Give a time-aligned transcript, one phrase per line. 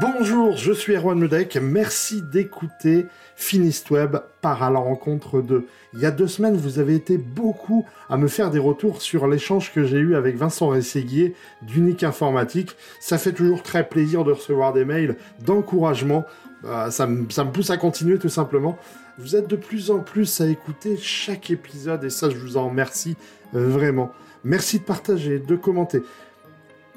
[0.00, 1.58] Bonjour, je suis Erwan Medek.
[1.60, 5.66] Merci d'écouter Finist Web par à la rencontre de.
[5.92, 9.26] Il y a deux semaines, vous avez été beaucoup à me faire des retours sur
[9.26, 12.76] l'échange que j'ai eu avec Vincent Rességuier d'Unique Informatique.
[13.00, 16.24] Ça fait toujours très plaisir de recevoir des mails d'encouragement.
[16.64, 18.78] Euh, ça, me, pousse à continuer tout simplement.
[19.18, 22.68] Vous êtes de plus en plus à écouter chaque épisode et ça, je vous en
[22.68, 23.16] remercie
[23.52, 24.12] vraiment.
[24.44, 26.02] Merci de partager, de commenter.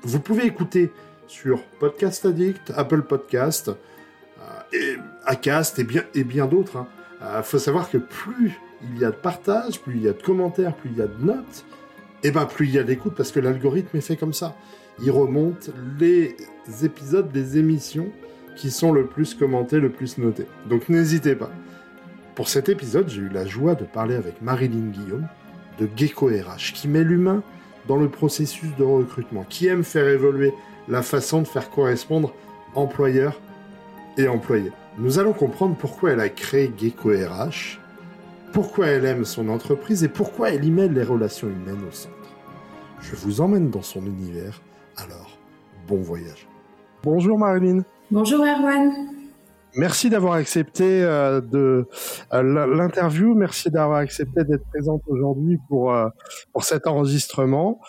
[0.04, 0.92] Vous pouvez écouter
[1.32, 6.74] sur Podcast Addict, Apple Podcast, euh, et Acast et bien, et bien d'autres.
[6.76, 7.30] Il hein.
[7.38, 10.22] euh, faut savoir que plus il y a de partages, plus il y a de
[10.22, 11.66] commentaires, plus il y a de notes,
[12.24, 14.58] et ben plus il y a d'écoute parce que l'algorithme est fait comme ça.
[15.02, 16.36] Il remonte les
[16.84, 18.10] épisodes des émissions
[18.58, 20.48] qui sont le plus commentés, le plus notés.
[20.70, 21.50] Donc n'hésitez pas.
[22.36, 25.28] Pour cet épisode, j'ai eu la joie de parler avec Marilyn Guillaume
[25.80, 27.42] de Gecko RH, qui met l'humain
[27.88, 30.54] dans le processus de recrutement, qui aime faire évoluer
[30.88, 32.34] la façon de faire correspondre
[32.76, 33.40] employeur
[34.18, 34.72] et employé.
[34.98, 37.80] Nous allons comprendre pourquoi elle a créé Gecko RH,
[38.52, 42.16] pourquoi elle aime son entreprise et pourquoi elle y met les relations humaines au centre.
[43.00, 44.62] Je vous emmène dans son univers,
[44.98, 45.38] alors
[45.88, 46.48] bon voyage.
[47.04, 47.84] Bonjour Marilyn.
[48.12, 48.92] Bonjour Erwan.
[49.76, 51.88] Merci d'avoir accepté euh, de
[52.34, 53.34] euh, l'interview.
[53.34, 56.10] Merci d'avoir accepté d'être présente aujourd'hui pour euh,
[56.52, 57.80] pour cet enregistrement.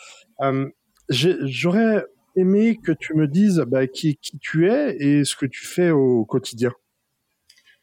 [1.08, 2.06] J'aurais
[2.36, 5.90] aimé que tu me dises bah, qui, qui tu es et ce que tu fais
[5.90, 6.72] au quotidien.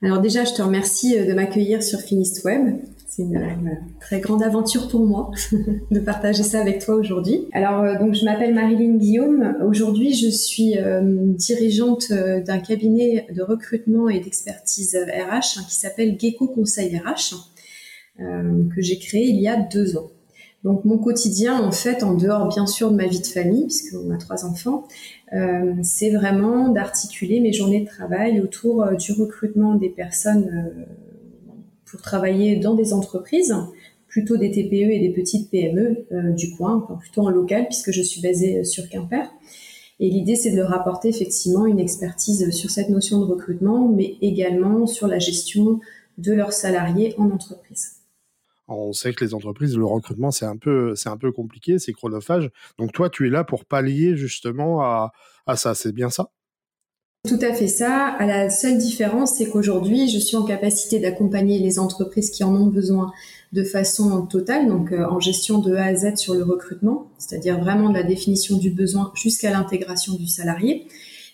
[0.01, 2.77] Alors déjà, je te remercie euh, de m'accueillir sur Finist Web.
[3.05, 5.31] C'est une, très grande aventure pour moi
[5.91, 7.47] de partager ça avec toi aujourd'hui.
[7.51, 9.57] Alors euh, donc je m'appelle Marilyn Guillaume.
[9.67, 11.01] Aujourd'hui, je suis euh,
[11.33, 17.35] dirigeante d'un cabinet de recrutement et d'expertise RH hein, qui s'appelle Gecko Conseil RH
[18.19, 20.11] que j'ai créé il y a deux ans.
[20.63, 24.11] Donc mon quotidien, en fait, en dehors bien sûr de ma vie de famille, puisqu'on
[24.11, 24.87] a trois enfants,
[25.33, 30.83] euh, c'est vraiment d'articuler mes journées de travail autour euh, du recrutement des personnes euh,
[31.85, 33.55] pour travailler dans des entreprises,
[34.07, 36.05] plutôt des TPE et des petites PME
[36.35, 39.31] du coin, plutôt en local, puisque je suis basée sur Quimper.
[39.99, 44.17] Et l'idée, c'est de leur apporter effectivement une expertise sur cette notion de recrutement, mais
[44.21, 45.79] également sur la gestion
[46.17, 47.98] de leurs salariés en entreprise.
[48.71, 51.91] On sait que les entreprises, le recrutement, c'est un peu, c'est un peu compliqué, c'est
[51.91, 52.51] chronophage.
[52.77, 55.11] Donc toi, tu es là pour pallier justement à,
[55.47, 55.73] à ça.
[55.73, 56.29] C'est bien ça?
[57.27, 58.05] Tout à fait ça.
[58.05, 62.55] À la seule différence, c'est qu'aujourd'hui, je suis en capacité d'accompagner les entreprises qui en
[62.55, 63.11] ont besoin
[63.51, 67.59] de façon totale, donc euh, en gestion de A à Z sur le recrutement, c'est-à-dire
[67.59, 70.87] vraiment de la définition du besoin jusqu'à l'intégration du salarié.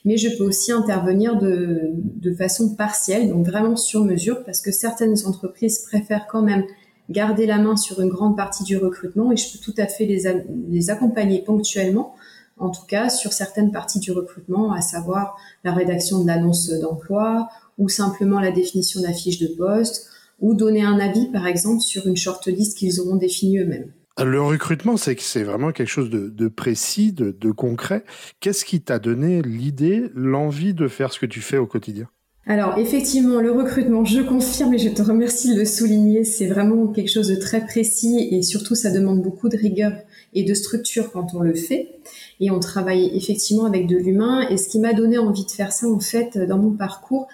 [0.06, 4.72] Mais je peux aussi intervenir de, de façon partielle, donc vraiment sur mesure, parce que
[4.72, 6.63] certaines entreprises préfèrent quand même
[7.09, 10.05] garder la main sur une grande partie du recrutement et je peux tout à fait
[10.05, 12.16] les, accompagner ponctuellement,
[12.57, 17.49] en tout cas sur certaines parties du recrutement, à savoir la rédaction de l'annonce d'emploi
[17.77, 22.07] ou simplement la définition d'un fiche de poste ou donner un avis par exemple sur
[22.07, 23.91] une shortlist qu'ils auront définie eux-mêmes.
[24.23, 28.05] Le recrutement, c'est c'est vraiment quelque chose de, précis, de concret.
[28.39, 32.07] Qu'est-ce qui t'a donné l'idée, l'envie de faire ce que tu fais au quotidien?
[32.47, 36.88] Alors effectivement, le recrutement, je confirme et je te remercie de le souligner, c'est vraiment
[36.88, 39.94] quelque chose de très précis et surtout ça demande beaucoup de rigueur
[40.35, 41.95] et de structure quand on le fait.
[42.39, 44.47] Et on travaille effectivement avec de l'humain.
[44.50, 47.28] Et ce qui m'a donné envie de faire ça en fait dans mon parcours,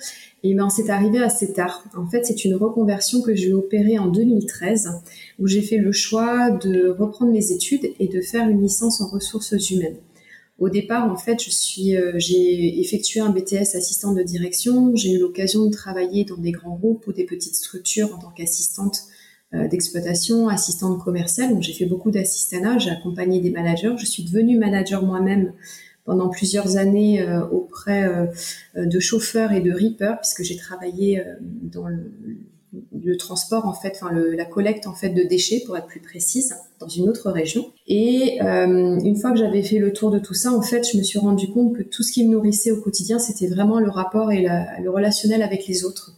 [0.44, 1.84] et eh ben c'est arrivé assez tard.
[1.96, 4.90] En fait, c'est une reconversion que j'ai opérée en 2013
[5.40, 9.08] où j'ai fait le choix de reprendre mes études et de faire une licence en
[9.08, 9.98] ressources humaines.
[10.62, 14.96] Au départ, en fait, je suis, euh, j'ai effectué un BTS assistant de direction.
[14.96, 18.30] J'ai eu l'occasion de travailler dans des grands groupes ou des petites structures en tant
[18.30, 19.06] qu'assistante
[19.56, 21.50] euh, d'exploitation, assistante commerciale.
[21.50, 22.78] Donc, j'ai fait beaucoup d'assistanat.
[22.78, 23.96] J'ai accompagné des managers.
[23.98, 25.52] Je suis devenue manager moi-même
[26.06, 28.30] pendant plusieurs années euh, auprès
[28.76, 32.12] de chauffeurs et de reapers, puisque j'ai travaillé dans le,
[32.74, 36.56] le transport en fait, enfin la collecte en fait de déchets pour être plus précise
[36.80, 37.72] dans une autre région.
[37.88, 40.98] Et euh, une fois que j'avais fait le tour de tout ça, en fait, je
[40.98, 43.90] me suis rendu compte que tout ce qui me nourrissait au quotidien, c'était vraiment le
[43.90, 44.46] rapport et
[44.82, 46.16] le relationnel avec les autres.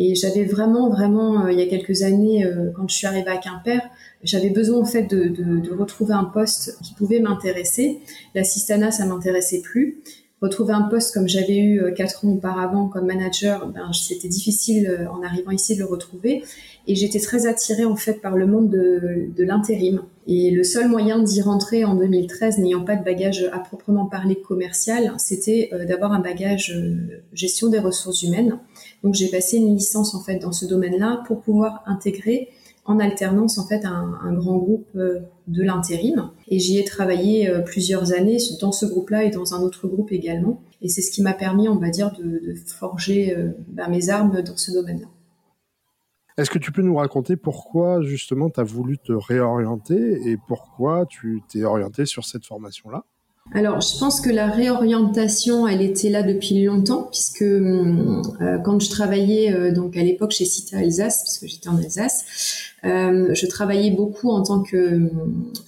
[0.00, 3.30] Et j'avais vraiment, vraiment, euh, il y a quelques années, euh, quand je suis arrivée
[3.30, 3.80] à Quimper,
[4.22, 7.98] j'avais besoin en fait de, de, de, retrouver un poste qui pouvait m'intéresser.
[8.34, 10.00] L'assistanat, ça m'intéressait plus.
[10.40, 14.86] Retrouver un poste comme j'avais eu euh, quatre ans auparavant comme manager, ben, c'était difficile
[14.86, 16.44] euh, en arrivant ici de le retrouver.
[16.86, 20.02] Et j'étais très attirée en fait par le monde de, de l'intérim.
[20.26, 24.40] Et le seul moyen d'y rentrer en 2013, n'ayant pas de bagage à proprement parler
[24.40, 26.74] commercial, c'était euh, d'avoir un bagage
[27.32, 28.58] gestion des ressources humaines.
[29.02, 32.48] Donc j'ai passé une licence en fait dans ce domaine-là pour pouvoir intégrer
[32.84, 36.30] en alternance en fait un, grand groupe euh, de l'intérim.
[36.48, 40.10] Et j'y ai travaillé euh, plusieurs années dans ce groupe-là et dans un autre groupe
[40.10, 40.62] également.
[40.80, 44.08] Et c'est ce qui m'a permis on va dire de, de forger euh, bah, mes
[44.08, 45.06] armes dans ce domaine-là.
[46.38, 51.04] Est-ce que tu peux nous raconter pourquoi justement tu as voulu te réorienter et pourquoi
[51.04, 53.04] tu t'es orienté sur cette formation-là?
[53.54, 58.22] Alors, je pense que la réorientation, elle était là depuis longtemps, puisque euh,
[58.64, 62.68] quand je travaillais euh, donc à l'époque chez Cita Alsace, parce que j'étais en Alsace,
[62.84, 65.10] euh, je travaillais beaucoup en tant que euh,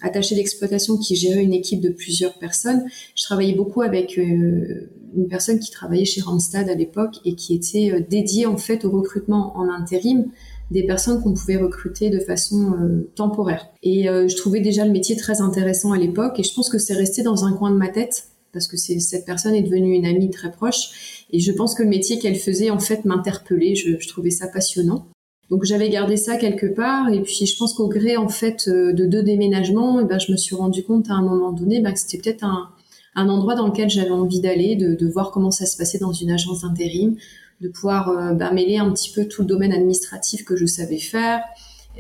[0.01, 2.85] attachée d'exploitation qui gérait une équipe de plusieurs personnes.
[3.17, 7.55] Je travaillais beaucoup avec euh, une personne qui travaillait chez Randstad à l'époque et qui
[7.55, 10.27] était dédiée en fait au recrutement en intérim
[10.71, 13.67] des personnes qu'on pouvait recruter de façon euh, temporaire.
[13.83, 16.79] Et euh, je trouvais déjà le métier très intéressant à l'époque et je pense que
[16.79, 20.07] c'est resté dans un coin de ma tête parce que cette personne est devenue une
[20.07, 24.09] amie très proche et je pense que le métier qu'elle faisait en fait m'interpellait, je,
[24.09, 25.07] trouvais ça passionnant.
[25.51, 28.93] Donc j'avais gardé ça quelque part et puis je pense qu'au gré en fait euh,
[28.93, 31.93] de deux déménagements, eh ben, je me suis rendu compte à un moment donné ben,
[31.93, 32.69] que c'était peut-être un,
[33.17, 36.13] un endroit dans lequel j'avais envie d'aller, de, de, voir comment ça se passait dans
[36.13, 37.17] une agence d'intérim,
[37.61, 40.99] de pouvoir euh, bah, mêler un petit peu tout le domaine administratif que je savais
[40.99, 41.43] faire,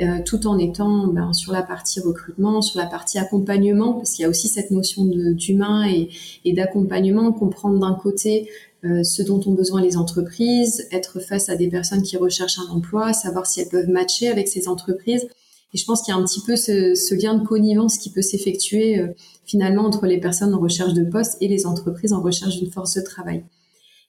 [0.00, 4.22] euh, tout en étant ben, sur la partie recrutement, sur la partie accompagnement, parce qu'il
[4.22, 6.08] y a aussi cette notion d'humain et,
[6.44, 8.48] et d'accompagnement, comprendre d'un côté
[8.84, 12.72] euh, ce dont ont besoin les entreprises, être face à des personnes qui recherchent un
[12.72, 15.28] emploi, savoir si elles peuvent matcher avec ces entreprises.
[15.74, 18.10] Et je pense qu'il y a un petit peu ce, ce lien de connivence qui
[18.10, 19.08] peut s'effectuer euh,
[19.44, 22.94] finalement entre les personnes en recherche de poste et les entreprises en recherche d'une force
[22.94, 23.44] de travail.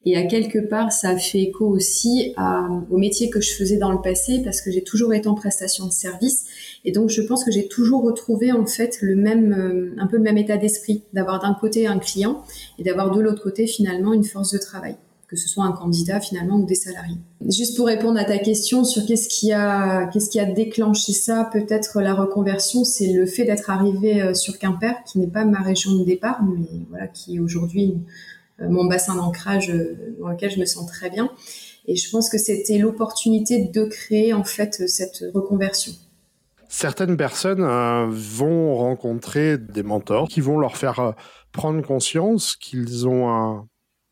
[0.03, 3.92] Et à quelque part, ça fait écho aussi à, au métier que je faisais dans
[3.92, 6.45] le passé parce que j'ai toujours été en prestation de service.
[6.86, 10.18] Et donc, je pense que j'ai toujours retrouvé en fait le même, euh, un peu
[10.18, 12.44] le même état d'esprit, d'avoir d'un côté un client
[12.80, 14.95] et d'avoir de l'autre côté finalement une force de travail
[15.31, 17.15] que ce soit un candidat finalement ou des salariés.
[17.48, 21.50] Juste pour répondre à ta question sur qu'est-ce qui a qu'est-ce qui a déclenché ça,
[21.53, 25.62] peut-être la reconversion, c'est le fait d'être arrivé euh, sur Quimper, qui n'est pas ma
[25.62, 27.95] région de départ, mais voilà qui est aujourd'hui
[28.69, 31.31] mon bassin d'ancrage euh, dans lequel je me sens très bien.
[31.88, 35.94] Et je pense que c'était l'opportunité de créer en fait cette reconversion.
[36.69, 41.12] Certaines personnes euh, vont rencontrer des mentors qui vont leur faire euh,
[41.52, 43.68] prendre conscience qu'ils ont un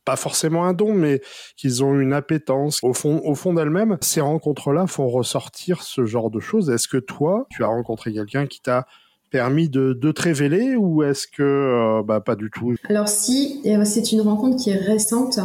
[0.06, 1.22] pas forcément un don, mais
[1.56, 3.98] qu'ils ont une appétence au fond, au fond d'elles-mêmes.
[4.02, 6.72] Ces rencontres-là font ressortir ce genre de choses.
[6.72, 8.88] Est-ce que toi, tu as rencontré quelqu'un qui t'a
[9.30, 12.76] permis de, de te révéler ou est-ce que euh, bah, pas du tout?
[12.90, 15.40] Alors si, c'est une rencontre qui est récente.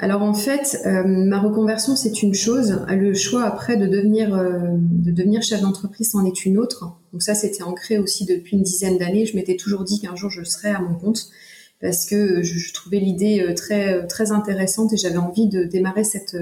[0.00, 4.58] Alors en fait, euh, ma reconversion c'est une chose, le choix après de devenir euh,
[4.76, 6.96] de devenir chef d'entreprise en est une autre.
[7.12, 9.24] Donc ça c'était ancré aussi depuis une dizaine d'années.
[9.24, 11.28] Je m'étais toujours dit qu'un jour je serais à mon compte
[11.80, 16.04] parce que je, je trouvais l'idée euh, très très intéressante et j'avais envie de démarrer
[16.04, 16.36] cette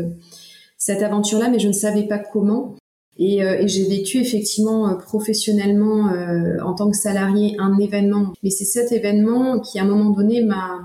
[0.78, 2.74] cette aventure là, mais je ne savais pas comment.
[3.18, 8.32] Et, euh, et j'ai vécu effectivement euh, professionnellement euh, en tant que salarié un événement.
[8.42, 10.80] Mais c'est cet événement qui, à un moment donné, m'a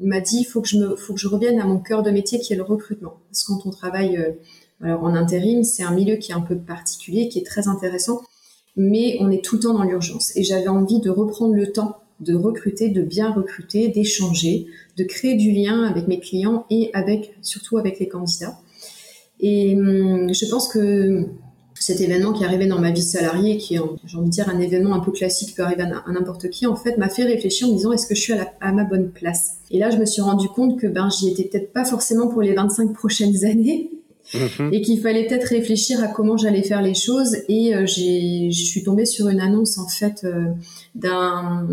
[0.00, 2.38] m'a dit faut que je me faut que je revienne à mon cœur de métier
[2.38, 3.14] qui est le recrutement.
[3.30, 4.18] Parce que quand on travaille
[4.80, 8.20] alors en intérim, c'est un milieu qui est un peu particulier, qui est très intéressant,
[8.76, 10.36] mais on est tout le temps dans l'urgence.
[10.36, 14.66] Et j'avais envie de reprendre le temps de recruter, de bien recruter, d'échanger,
[14.96, 18.58] de créer du lien avec mes clients et avec surtout avec les candidats.
[19.40, 21.26] Et hum, je pense que
[21.80, 24.60] cet événement qui arrivait dans ma vie salariée, qui est, j'ai envie de dire, un
[24.60, 27.68] événement un peu classique qui peut arriver à, n'importe qui, en fait, m'a fait réfléchir
[27.68, 29.56] en me disant est-ce que je suis à, à, ma bonne place?
[29.70, 32.42] Et là, je me suis rendu compte que ben, j'y étais peut-être pas forcément pour
[32.42, 33.90] les 25 prochaines années,
[34.32, 34.72] Mmh.
[34.72, 37.36] et qu'il fallait peut-être réfléchir à comment j'allais faire les choses.
[37.48, 40.46] Et euh, j'ai, je suis tombée sur une annonce en fait euh,
[40.94, 41.66] d'un,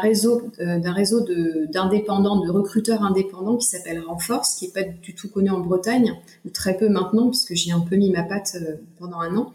[0.00, 5.50] réseau, euh, d'indépendants, de recruteurs indépendants qui s'appelle Renforce, qui est pas du tout connu
[5.50, 6.14] en Bretagne,
[6.46, 8.56] ou très peu maintenant, puisque j'y ai un peu mis ma patte
[8.98, 9.52] pendant un an.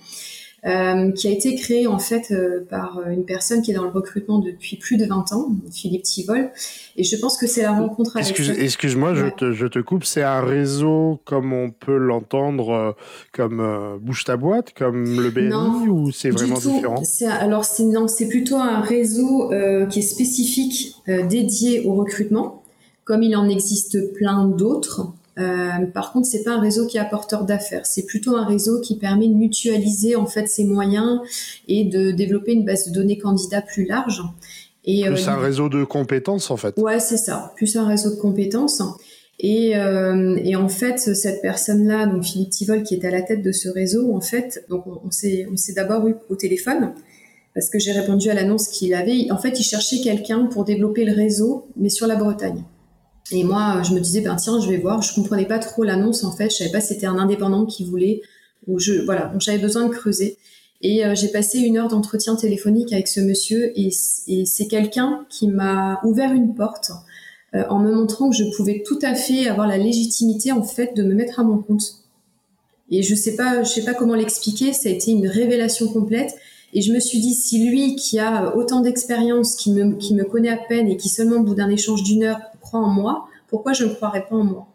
[0.65, 3.89] Euh, qui a été créé en fait euh, par une personne qui est dans le
[3.89, 6.51] recrutement depuis plus de 20 ans, Philippe Tivol.
[6.95, 8.29] Et je pense que c'est la rencontre avec...
[8.29, 9.17] Excuse, Excuse-moi, ouais.
[9.17, 10.05] je, te, je te coupe.
[10.05, 12.91] C'est un réseau comme on peut l'entendre, euh,
[13.33, 16.71] comme euh, Bouge ta boîte, comme le BNI, non, ou c'est vraiment tout.
[16.71, 17.03] différent?
[17.03, 22.63] C'est, Alors c'est, non, c'est plutôt un réseau euh, qui est spécifique, dédié au recrutement,
[23.03, 25.11] comme il en existe plein d'autres.
[25.39, 27.85] Euh, par contre, c'est pas un réseau qui est apporteur d'affaires.
[27.85, 31.21] C'est plutôt un réseau qui permet de mutualiser en fait ses moyens
[31.67, 34.21] et de développer une base de données candidats plus large.
[34.85, 36.77] Et, plus un réseau de compétences en fait.
[36.77, 37.53] Ouais, c'est ça.
[37.55, 38.81] Plus un réseau de compétences.
[39.39, 43.51] Et, et en fait, cette personne-là, donc Philippe Tivol, qui est à la tête de
[43.51, 46.93] ce réseau, en fait, donc on, on s'est d'abord eu au téléphone
[47.53, 49.31] parce que j'ai répondu à l'annonce qu'il avait.
[49.31, 52.63] En fait, il cherchait quelqu'un pour développer le réseau, mais sur la Bretagne.
[53.31, 55.01] Et moi, je me disais, ben tiens, je vais voir.
[55.01, 56.49] Je comprenais pas trop l'annonce en fait.
[56.49, 58.21] Je savais pas si c'était un indépendant qui voulait
[58.67, 59.27] ou je voilà.
[59.27, 60.37] Donc j'avais besoin de creuser.
[60.81, 65.47] Et euh, j'ai passé une heure d'entretien téléphonique avec ce monsieur et, c'est quelqu'un qui
[65.47, 66.91] m'a ouvert une porte
[67.55, 70.93] euh, en me montrant que je pouvais tout à fait avoir la légitimité en fait
[70.93, 72.03] de me mettre à mon compte.
[72.91, 74.73] Et je sais pas, je sais pas comment l'expliquer.
[74.73, 76.35] Ça a été une révélation complète.
[76.73, 80.23] Et je me suis dit, si lui, qui a autant d'expérience, qui me, qui me
[80.23, 82.39] connaît à peine et qui seulement au bout d'un échange d'une heure
[82.79, 84.67] en moi, pourquoi je ne croirais pas en moi?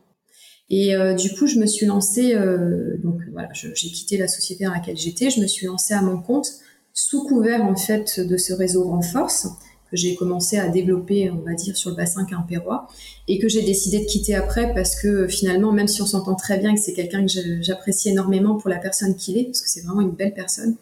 [0.71, 4.65] Et euh, du coup, je me suis lancée, euh, donc voilà, j'ai quitté la société
[4.65, 6.49] dans laquelle j'étais, je me suis lancée à mon compte
[6.93, 9.49] sous couvert en fait de ce réseau Renforce
[9.91, 12.89] que j'ai commencé à développer, on va dire, sur le bassin quimpérois,
[13.27, 16.59] et que j'ai décidé de quitter après parce que finalement, même si on s'entend très
[16.59, 19.81] bien que c'est quelqu'un que j'apprécie énormément pour la personne qu'il est, parce que c'est
[19.81, 20.77] vraiment une belle personne,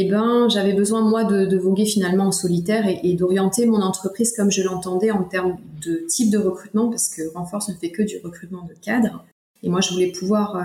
[0.00, 4.50] eh ben, j'avais besoin moi de, voguer finalement en solitaire et, d'orienter mon entreprise comme
[4.50, 8.18] je l'entendais en termes de type de recrutement, parce que Renforce ne fait que du
[8.24, 9.24] recrutement de cadres.
[9.62, 10.62] Et moi, je voulais pouvoir euh,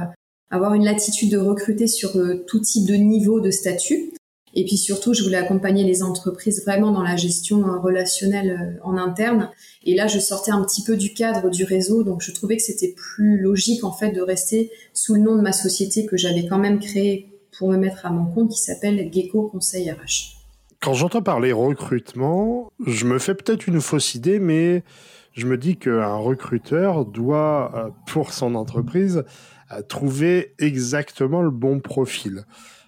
[0.49, 4.13] avoir une latitude de recruter sur euh, tout type de niveau de statut.
[4.55, 8.97] Et puis surtout, je voulais accompagner les entreprises vraiment dans la gestion euh, relationnelle en
[8.97, 9.49] interne.
[9.83, 12.63] Et là, je sortais un petit peu du cadre du réseau, donc je trouvais que
[12.63, 16.47] c'était plus logique en fait de rester sous le nom de ma société que j'avais
[16.47, 20.37] quand même créée pour me mettre à mon compte qui s'appelle Gecko Conseil RH.
[20.79, 24.85] Quand j'entends parler recrutement, je me fais peut-être une fausse idée, mais
[25.33, 29.25] je me dis qu'un recruteur doit, euh, pour son entreprise,
[29.73, 32.45] euh, trouver exactement le bon profil.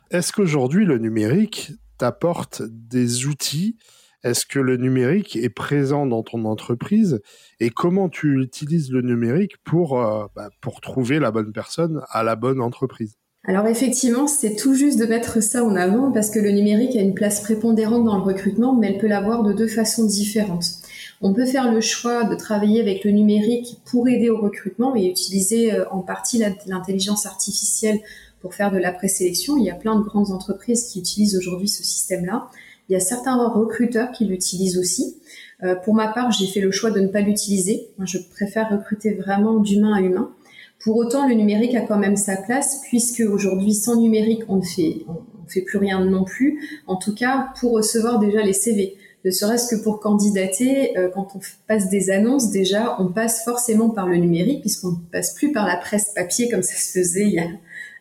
[0.10, 3.78] Est-ce qu'aujourd'hui, le numérique t'apporte des outils?
[4.24, 7.22] Est-ce que le numérique est présent dans ton entreprise?
[7.60, 12.24] Et comment tu utilises le numérique pour, euh, bah, pour trouver la bonne personne à
[12.24, 13.18] la bonne entreprise?
[13.44, 17.02] Alors effectivement, c'est tout juste de mettre ça en avant parce que le numérique a
[17.02, 20.66] une place prépondérante dans le recrutement, mais elle peut l'avoir de deux façons différentes.
[21.22, 25.08] On peut faire le choix de travailler avec le numérique pour aider au recrutement et
[25.08, 28.00] utiliser euh, en partie l'intelligence artificielle
[28.42, 29.58] pour faire de la présélection.
[29.58, 32.48] Il y a plein de grandes entreprises qui utilisent aujourd'hui ce système-là.
[32.90, 35.18] Il y a certains recruteurs qui l'utilisent aussi.
[35.64, 37.90] Euh, pour ma part, j'ai fait le choix de ne pas l'utiliser.
[38.04, 40.32] Je préfère recruter vraiment d'humain à humain.
[40.84, 44.62] Pour autant, le numérique a quand même sa place, puisque aujourd'hui, sans numérique, on ne
[44.64, 46.82] fait, on, fait plus rien non plus.
[46.88, 51.28] En tout cas, pour recevoir déjà les CV, ne serait-ce que pour candidater, euh, quand
[51.36, 55.52] on passe des annonces, déjà, on passe forcément par le numérique, puisqu'on ne passe plus
[55.52, 57.46] par la presse papier comme ça se faisait il y a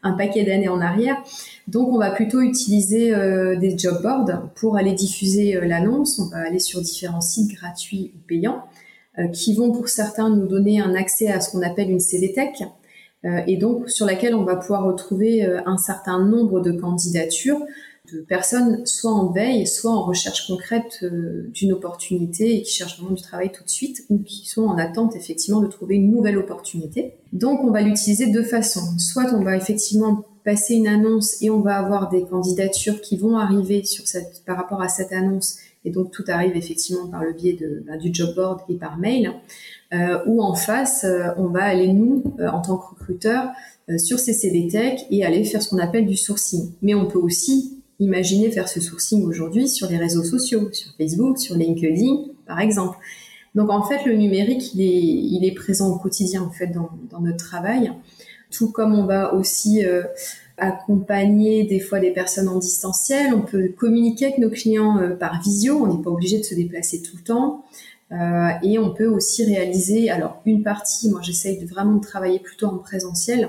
[0.03, 1.23] un paquet d'années en arrière.
[1.69, 6.19] Donc, on va plutôt utiliser euh, des job boards pour aller diffuser euh, l'annonce.
[6.19, 8.63] On va aller sur différents sites gratuits ou payants.
[9.19, 12.63] Euh, qui vont pour certains nous donner un accès à ce qu'on appelle une CVTech,
[13.25, 17.61] euh, et donc sur laquelle on va pouvoir retrouver euh, un certain nombre de candidatures
[18.13, 21.05] de personnes soit en veille, soit en recherche concrète
[21.53, 24.79] d'une opportunité et qui cherchent vraiment du travail tout de suite ou qui sont en
[24.79, 27.15] attente effectivement de trouver une nouvelle opportunité.
[27.33, 28.99] Donc on va l'utiliser de deux façons.
[28.99, 33.37] Soit on va effectivement passer une annonce et on va avoir des candidatures qui vont
[33.37, 37.33] arriver sur cette, par rapport à cette annonce et donc tout arrive effectivement par le
[37.33, 39.33] biais de, bah, du job board et par mail,
[39.93, 43.49] euh, ou en face, euh, on va aller nous, euh, en tant que recruteur,
[43.89, 46.73] euh, sur ces CV Tech et aller faire ce qu'on appelle du sourcing.
[46.83, 51.39] Mais on peut aussi imaginer faire ce sourcing aujourd'hui sur les réseaux sociaux, sur Facebook,
[51.39, 52.99] sur LinkedIn, par exemple.
[53.55, 56.91] Donc en fait, le numérique, il est, il est présent au quotidien en fait dans,
[57.11, 57.93] dans notre travail,
[58.51, 59.83] tout comme on va aussi
[60.61, 65.41] accompagner des fois des personnes en distanciel, on peut communiquer avec nos clients euh, par
[65.43, 67.65] visio, on n'est pas obligé de se déplacer tout le temps.
[68.13, 72.41] Euh, et on peut aussi réaliser, alors une partie, moi j'essaye de vraiment de travailler
[72.41, 73.49] plutôt en présentiel,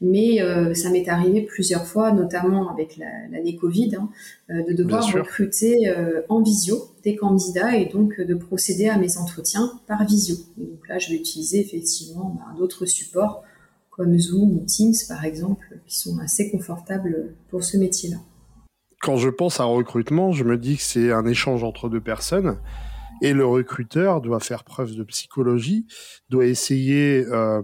[0.00, 4.08] mais euh, ça m'est arrivé plusieurs fois, notamment avec l'année Covid, hein,
[4.48, 5.92] de devoir recruter
[6.28, 10.36] en visio des candidats et donc de procéder à mes entretiens par visio.
[10.56, 13.42] donc là, je vais utiliser effectivement bah, d'autres supports
[13.98, 18.18] comme Zoom ou Teams par exemple, qui sont assez confortables pour ce métier-là.
[19.02, 22.58] Quand je pense à recrutement, je me dis que c'est un échange entre deux personnes
[23.20, 25.86] et le recruteur doit faire preuve de psychologie,
[26.30, 27.60] doit essayer, euh,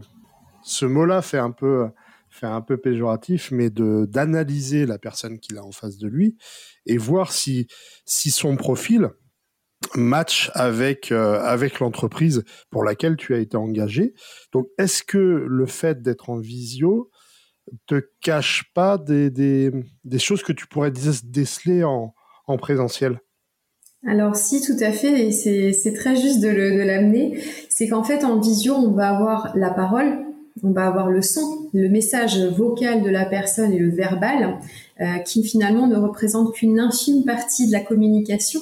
[0.65, 1.89] ce mot-là fait un peu
[2.31, 6.37] fait un peu péjoratif, mais de d'analyser la personne qu'il a en face de lui
[6.85, 7.69] et voir si
[8.05, 9.11] si son profil
[9.95, 14.15] match avec euh, avec l'entreprise pour laquelle tu as été engagé.
[14.53, 17.11] Donc, est-ce que le fait d'être en visio
[17.87, 22.15] te cache pas des, des, choses que tu pourrais déceler en,
[22.47, 23.21] en présentiel?
[24.07, 25.33] Alors si, tout à fait, et
[25.73, 27.39] c'est très juste de l'amener.
[27.71, 30.25] C'est qu'en fait, en visio, on va avoir la parole,
[30.63, 34.59] on va avoir le son, le message vocal de la personne et le verbal,
[35.01, 38.61] euh, qui finalement ne représentent qu'une infime partie de la communication,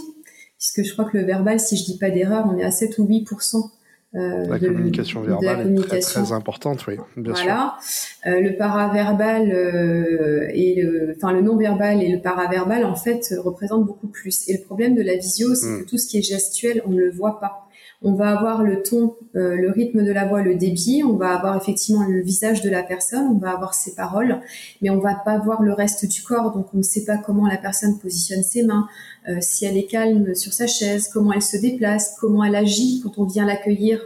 [0.62, 2.98] puisque je crois que le verbal, si je dis pas d'erreur, on est à 7
[2.98, 3.70] ou 8%
[4.14, 7.78] euh, la communication verbale est très, importante, oui, bien voilà.
[8.26, 13.86] Euh, le paraverbal euh, et le, enfin le non-verbal et le paraverbal en fait représentent
[13.86, 14.46] beaucoup plus.
[14.50, 15.80] Et le problème de la visio, c'est hmm.
[15.80, 17.61] que tout ce qui est gestuel, on ne le voit pas.
[18.04, 21.02] On va avoir le ton, euh, le rythme de la voix, le débit.
[21.04, 23.26] On va avoir effectivement le visage de la personne.
[23.30, 24.40] On va avoir ses paroles,
[24.80, 26.52] mais on va pas voir le reste du corps.
[26.52, 28.88] Donc on ne sait pas comment la personne positionne ses mains,
[29.28, 33.00] euh, si elle est calme sur sa chaise, comment elle se déplace, comment elle agit
[33.04, 34.00] quand on vient l'accueillir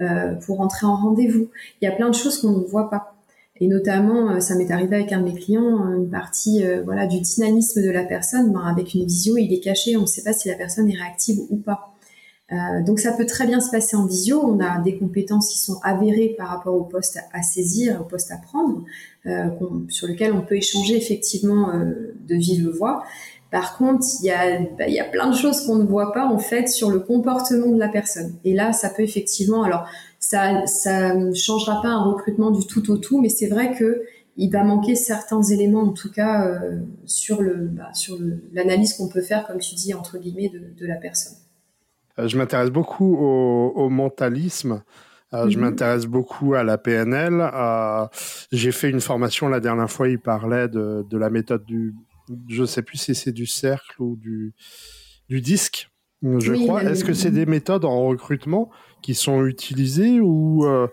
[0.00, 1.48] euh, pour entrer en rendez-vous.
[1.80, 3.16] Il y a plein de choses qu'on ne voit pas.
[3.60, 7.82] Et notamment, ça m'est arrivé avec un de mes clients, une partie voilà du dynamisme
[7.82, 8.50] de la personne.
[8.50, 10.96] Ben, avec une visio, il est caché, on ne sait pas si la personne est
[10.96, 11.91] réactive ou pas.
[12.52, 14.42] Euh, donc ça peut très bien se passer en visio.
[14.44, 18.30] On a des compétences qui sont avérées par rapport au poste à saisir, au poste
[18.30, 18.84] à prendre,
[19.26, 19.48] euh,
[19.88, 23.04] sur lequel on peut échanger effectivement euh, de vive voix.
[23.50, 26.26] Par contre, il y a, bah, y a plein de choses qu'on ne voit pas
[26.26, 28.34] en fait sur le comportement de la personne.
[28.44, 29.86] Et là, ça peut effectivement, alors
[30.18, 34.02] ça, ça ne changera pas un recrutement du tout au tout, mais c'est vrai que
[34.38, 38.18] il va manquer certains éléments, en tout cas euh, sur le, bah, sur
[38.52, 41.34] l'analyse qu'on peut faire, comme tu dis entre guillemets, de, de la personne.
[42.22, 44.82] Euh, je m'intéresse beaucoup au, mentalisme.
[45.34, 45.64] Euh, je mhm.
[45.64, 47.42] m'intéresse beaucoup à la PNL.
[48.52, 50.08] J'ai fait une formation la dernière fois.
[50.08, 51.94] Il parlait de, la méthode du,
[52.48, 54.54] je sais plus si c'est du cercle ou du
[55.28, 55.88] du disque.
[56.22, 56.84] Je crois.
[56.84, 60.86] Est-ce que c'est des méthodes en recrutement qui sont utilisées ou, euh,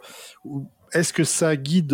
[0.93, 1.93] est-ce que ça guide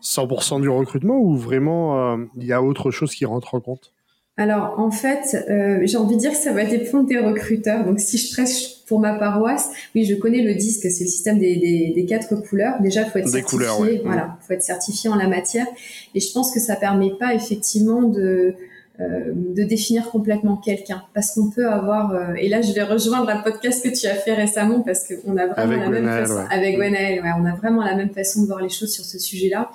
[0.00, 3.92] 100% du recrutement ou vraiment il y a autre chose qui rentre en compte?
[4.36, 7.84] Alors en fait, euh, j'ai envie de dire que ça va dépendre des recruteurs.
[7.84, 11.38] Donc si je prêche pour ma paroisse, oui, je connais le disque, c'est le système
[11.38, 12.80] des, des, des, quatre couleurs.
[12.82, 14.02] Déjà, il faut être certifié.
[14.04, 15.66] Voilà, faut être certifié en la matière.
[16.14, 18.54] Et je pense que ça permet pas effectivement de
[18.98, 23.28] euh, de définir complètement quelqu'un parce qu'on peut avoir euh, et là je vais rejoindre
[23.28, 26.78] un podcast que tu as fait récemment parce qu'on a vraiment la même façon avec
[26.78, 29.70] Gwenaël ouais, on a vraiment la même façon de voir les choses sur ce sujet-là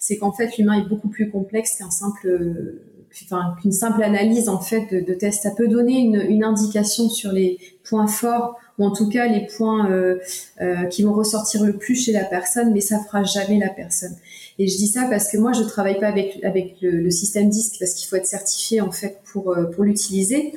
[0.00, 2.80] c'est qu'en fait l'humain est beaucoup plus complexe qu'un simple
[3.24, 7.08] enfin, qu'une simple analyse en fait de, de test, ça peut donner une, une, indication
[7.08, 10.18] sur les points forts ou en tout cas les points euh,
[10.60, 14.16] euh, qui vont ressortir le plus chez la personne, mais ça fera jamais la personne.
[14.58, 17.48] Et je dis ça parce que moi je travaille pas avec avec le, le système
[17.48, 20.52] DISC parce qu'il faut être certifié en fait pour euh, pour l'utiliser.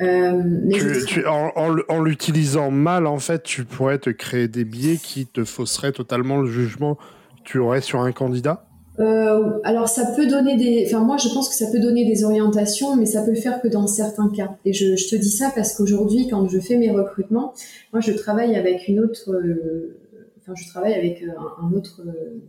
[0.00, 4.64] Euh, mais tu, en, en, en l'utilisant mal, en fait, tu pourrais te créer des
[4.64, 7.00] biais qui te fausseraient totalement le jugement que
[7.44, 8.67] tu aurais sur un candidat?
[9.00, 12.24] Euh, alors ça peut donner des, enfin moi je pense que ça peut donner des
[12.24, 14.56] orientations, mais ça peut le faire que dans certains cas.
[14.64, 17.54] Et je, je te dis ça parce qu'aujourd'hui, quand je fais mes recrutements,
[17.92, 19.96] moi je travaille avec une autre, euh,
[20.40, 21.30] enfin je travaille avec euh,
[21.62, 22.42] un, autre euh,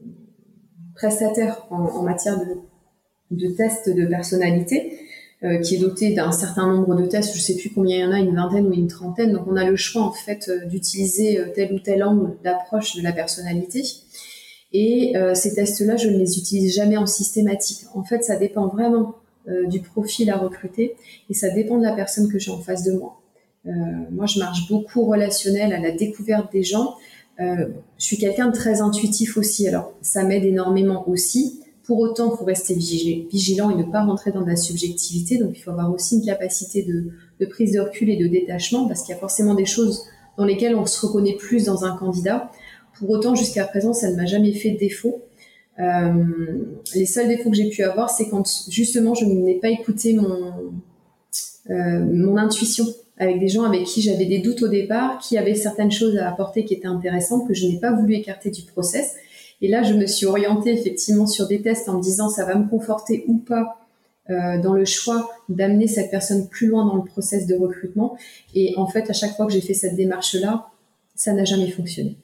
[0.95, 2.55] prestataire en, matière de,
[3.31, 4.99] de tests de personnalité.
[5.63, 8.12] Qui est doté d'un certain nombre de tests, je sais plus combien il y en
[8.12, 9.31] a, une vingtaine ou une trentaine.
[9.31, 13.13] Donc on a le choix en fait d'utiliser tel ou tel angle d'approche de la
[13.13, 13.81] personnalité.
[14.71, 17.86] Et euh, ces tests-là, je ne les utilise jamais en systématique.
[17.93, 19.15] En fait, ça dépend vraiment
[19.47, 20.95] euh, du profil à recruter
[21.29, 23.19] et ça dépend de la personne que j'ai en face de moi.
[23.65, 23.71] Euh,
[24.12, 26.95] moi, je marche beaucoup relationnel à la découverte des gens.
[27.39, 31.62] je suis quelqu'un de très intuitif aussi, alors ça m'aide énormément aussi.
[31.84, 35.38] Pour autant, il faut rester vigilant et ne pas rentrer dans la subjectivité.
[35.38, 37.05] Donc, il faut avoir aussi une capacité de,
[37.39, 40.03] de prise de recul et de détachement parce qu'il y a forcément des choses
[40.38, 42.51] dans lesquelles on se reconnaît plus dans un candidat.
[42.99, 45.23] Pour autant, jusqu'à présent, ça ne m'a jamais fait défaut.
[45.79, 46.13] Euh,
[46.93, 50.53] les seuls défauts que j'ai pu avoir, c'est quand justement je n'ai pas écouté mon,
[51.69, 52.85] euh, mon intuition
[53.17, 56.29] avec des gens avec qui j'avais des doutes au départ, qui avaient certaines choses à
[56.29, 59.15] apporter qui étaient intéressantes, que je n'ai pas voulu écarter du process.
[59.62, 62.55] Et là, je me suis orientée effectivement sur des tests en me disant ça va
[62.55, 63.77] me conforter ou pas
[64.29, 68.17] euh, dans le choix d'amener cette personne plus loin dans le process de recrutement.
[68.53, 70.67] Et en fait, à chaque fois que j'ai fait cette démarche-là,
[71.15, 72.15] ça n'a jamais fonctionné.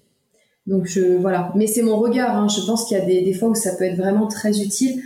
[0.67, 2.36] Donc je voilà, mais c'est mon regard.
[2.36, 2.47] Hein.
[2.47, 5.01] Je pense qu'il y a des, des, fois où ça peut être vraiment très utile.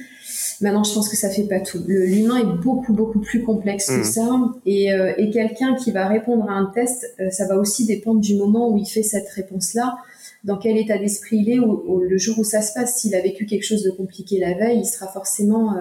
[0.61, 1.79] Maintenant, je pense que ça fait pas tout.
[1.87, 4.03] L'humain est beaucoup beaucoup plus complexe que mmh.
[4.03, 7.85] ça, et, euh, et quelqu'un qui va répondre à un test, euh, ça va aussi
[7.85, 9.97] dépendre du moment où il fait cette réponse-là,
[10.43, 12.97] dans quel état d'esprit il est, ou, le jour où ça se passe.
[12.97, 15.79] S'il a vécu quelque chose de compliqué la veille, il sera forcément euh,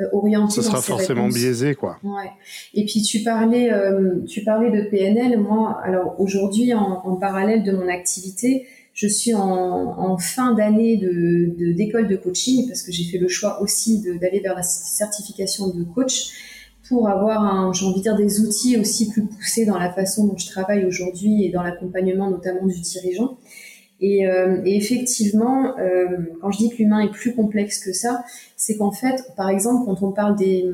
[0.00, 0.56] euh orienté.
[0.56, 1.98] Ça sera forcément biaisé, quoi.
[2.02, 2.30] Ouais.
[2.74, 3.70] Et puis tu parlais,
[4.26, 5.38] tu parlais de PNL.
[5.38, 12.08] Moi, alors aujourd'hui, en, en parallèle de mon activité je suis en, fin d'année d'école
[12.08, 15.84] de, de, coaching parce que j'ai fait le choix aussi d'aller vers la certification de
[15.84, 16.30] coach
[16.88, 20.36] pour avoir, j'ai envie de dire, des outils aussi plus poussés dans la façon dont
[20.38, 23.36] je travaille aujourd'hui et dans l'accompagnement notamment du dirigeant.
[24.00, 26.04] Et, euh, et effectivement, euh,
[26.40, 28.24] quand je dis que l'humain est plus complexe que ça,
[28.56, 30.70] c'est qu'en fait, par exemple, quand on parle des,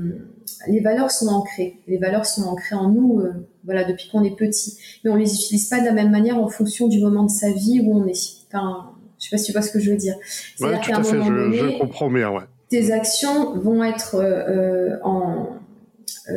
[0.66, 1.76] les valeurs sont ancrées.
[1.86, 3.32] Les valeurs sont ancrées en nous, euh,
[3.64, 6.48] voilà, depuis qu'on est petit, mais on les utilise pas de la même manière en
[6.48, 8.18] fonction du moment de sa vie où on est.
[8.48, 10.16] Enfin, je sais pas si tu vois ce que je veux dire.
[10.60, 11.22] Ouais, tout à fait.
[11.22, 12.30] Je, je, comprends bien.
[12.30, 12.42] Ouais.
[12.68, 15.44] Tes actions vont être euh, en euh,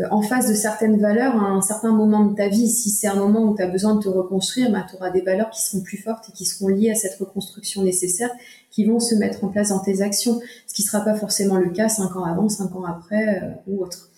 [0.09, 2.67] en face de certaines valeurs à un certain moment de ta vie.
[2.67, 5.21] Si c'est un moment où tu as besoin de te reconstruire, bah, tu auras des
[5.21, 8.31] valeurs qui seront plus fortes et qui seront liées à cette reconstruction nécessaire,
[8.71, 11.69] qui vont se mettre en place dans tes actions, ce qui sera pas forcément le
[11.69, 14.09] cas cinq ans avant, cinq ans après euh, ou autre.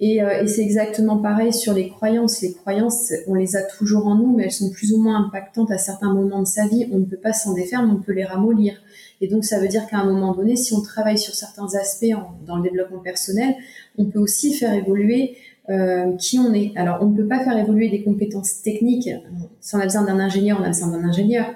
[0.00, 2.40] Et, euh, et c'est exactement pareil sur les croyances.
[2.40, 5.70] Les croyances, on les a toujours en nous, mais elles sont plus ou moins impactantes
[5.70, 6.88] à certains moments de sa vie.
[6.92, 8.74] On ne peut pas s'en défaire, mais on peut les ramollir.
[9.22, 12.14] Et donc, ça veut dire qu'à un moment donné, si on travaille sur certains aspects
[12.46, 13.54] dans le développement personnel,
[13.96, 15.36] on peut aussi faire évoluer
[15.70, 16.72] euh, qui on est.
[16.76, 19.08] Alors, on ne peut pas faire évoluer des compétences techniques.
[19.60, 21.46] Si on a besoin d'un ingénieur, on a besoin d'un ingénieur.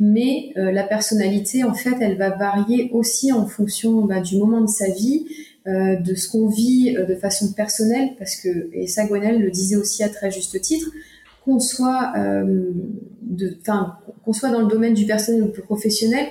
[0.00, 4.62] Mais euh, la personnalité, en fait, elle va varier aussi en fonction bah, du moment
[4.62, 5.26] de sa vie,
[5.66, 9.50] euh, de ce qu'on vit euh, de façon personnelle, parce que, et ça, Gwenel le
[9.50, 10.88] disait aussi à très juste titre,
[11.44, 12.70] qu'on soit, euh,
[13.20, 13.58] de,
[14.24, 16.24] qu'on soit dans le domaine du personnel ou du professionnel,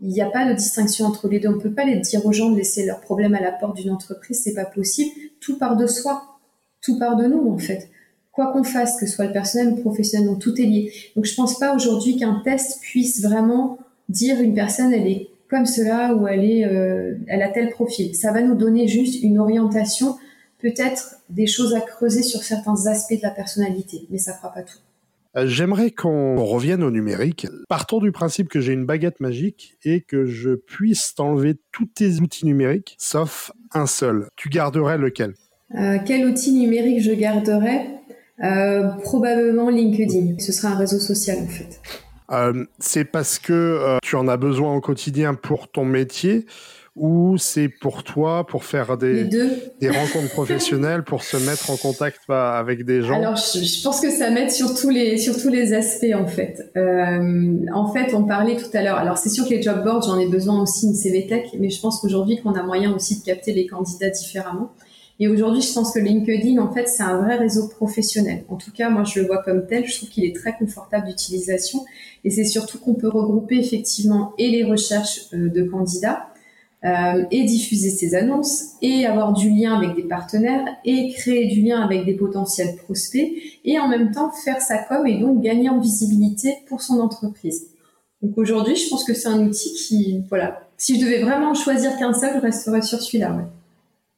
[0.00, 1.48] il n'y a pas de distinction entre les deux.
[1.48, 3.76] On ne peut pas les dire aux gens de laisser leurs problèmes à la porte
[3.76, 5.10] d'une entreprise, c'est pas possible.
[5.40, 6.38] Tout part de soi,
[6.82, 7.88] tout part de nous en fait.
[8.32, 10.92] Quoi qu'on fasse, que ce soit le personnel ou le professionnel, tout est lié.
[11.14, 13.78] Donc je pense pas aujourd'hui qu'un test puisse vraiment
[14.08, 18.14] dire une personne elle est comme cela ou elle est, euh, elle a tel profil.
[18.14, 20.16] Ça va nous donner juste une orientation,
[20.58, 24.62] peut-être des choses à creuser sur certains aspects de la personnalité, mais ça fera pas
[24.62, 24.78] tout.
[25.36, 27.46] Euh, j'aimerais qu'on revienne au numérique.
[27.68, 32.20] Partons du principe que j'ai une baguette magique et que je puisse t'enlever tous tes
[32.20, 34.28] outils numériques, sauf un seul.
[34.36, 35.34] Tu garderais lequel?
[35.74, 37.90] Euh, Quel outil numérique je garderais?
[38.42, 40.38] Euh, Probablement LinkedIn.
[40.38, 41.80] Ce sera un réseau social en fait.
[42.78, 46.46] C'est parce que tu en as besoin au quotidien pour ton métier
[46.96, 52.20] ou c'est pour toi, pour faire des, des rencontres professionnelles, pour se mettre en contact
[52.26, 53.18] bah, avec des gens?
[53.18, 56.72] Alors, je, pense que ça m'aide sur tous les sur tous les aspects en fait.
[56.76, 58.96] Euh, en fait, on parlait tout à l'heure.
[58.96, 61.68] Alors, c'est sûr que les job boards, j'en ai besoin aussi une CV Tech, mais
[61.68, 64.72] je pense qu'aujourd'hui qu'on a moyen aussi de capter les candidats différemment.
[65.18, 68.44] Et aujourd'hui, je pense que LinkedIn, en fait, c'est un vrai réseau professionnel.
[68.48, 69.86] En tout cas, moi, je le vois comme tel.
[69.86, 71.84] Je trouve qu'il est très confortable d'utilisation.
[72.24, 76.26] Et c'est surtout qu'on peut regrouper effectivement et les recherches euh, de candidats,
[76.84, 81.62] euh, et diffuser ses annonces et avoir du lien avec des partenaires et créer du
[81.62, 83.32] lien avec des potentiels prospects
[83.64, 87.68] et en même temps faire sa com et donc gagner en visibilité pour son entreprise.
[88.22, 91.96] Donc aujourd'hui, je pense que c'est un outil qui, voilà, si je devais vraiment choisir
[91.96, 93.48] qu'un seul, je resterais sur celui-là.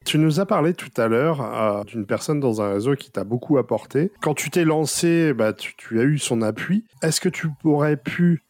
[0.08, 3.24] Tu nous as parlé tout à l'heure euh, d'une personne dans un réseau qui t'a
[3.24, 4.10] beaucoup apporté.
[4.22, 6.86] Quand tu t'es lancé, bah, tu, as eu son appui.
[7.02, 8.42] Est-ce que tu aurais pu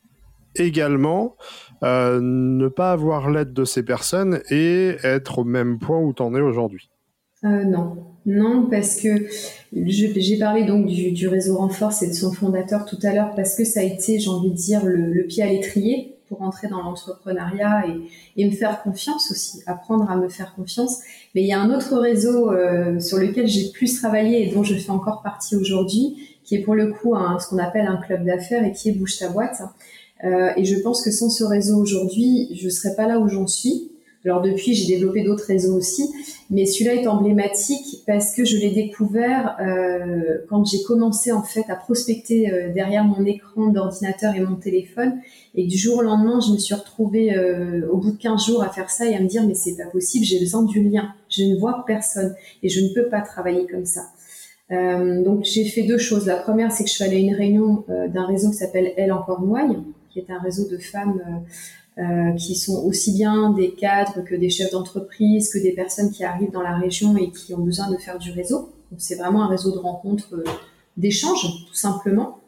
[0.55, 1.35] également
[1.83, 6.23] euh, ne pas avoir l'aide de ces personnes et être au même point où tu
[6.23, 6.91] en es aujourd'hui?
[7.43, 9.27] Euh, Non, non, parce que
[9.73, 13.65] j'ai parlé donc du, réseau Renforce et de son fondateur tout à l'heure parce que
[13.65, 17.85] ça a été, j'ai envie de dire, le, pied à l'étrier pour entrer dans l'entrepreneuriat
[18.37, 20.99] et, me faire confiance aussi, apprendre à me faire confiance.
[21.35, 24.63] Mais il y a un autre réseau euh, sur lequel j'ai plus travaillé et dont
[24.63, 27.97] je fais encore partie aujourd'hui, qui est pour le coup un, ce qu'on appelle un
[27.97, 29.61] club d'affaires et qui est Bouge ta boîte.
[30.25, 33.47] Euh, et je pense que sans ce réseau aujourd'hui, je serais pas là où j'en
[33.47, 33.91] suis.
[34.29, 36.07] Alors depuis, j'ai développé d'autres réseaux aussi,
[36.51, 41.65] mais celui-là est emblématique parce que je l'ai découvert euh, quand j'ai commencé en fait
[41.71, 45.15] à prospecter euh, derrière mon écran d'ordinateur et mon téléphone,
[45.55, 48.63] et du jour au lendemain, je me suis retrouvée euh, au bout de 15 jours
[48.63, 51.15] à faire ça et à me dire mais c'est pas possible, j'ai besoin du lien,
[51.31, 54.11] je ne vois personne et je ne peux pas travailler comme ça.
[54.71, 56.27] Donc j'ai fait deux choses.
[56.27, 59.13] La première, c'est que je suis allée à une réunion d'un réseau qui s'appelle Elle
[59.13, 59.79] encore Noailles,
[60.11, 61.23] qui est un réseau de femmes
[61.99, 66.23] euh, qui sont aussi bien des cadres que des chefs d'entreprise, que des personnes qui
[66.23, 68.71] arrivent dans la région et qui ont besoin de faire du réseau.
[68.99, 70.45] C'est vraiment un réseau de rencontres, euh,
[70.97, 72.39] d'échanges, tout simplement.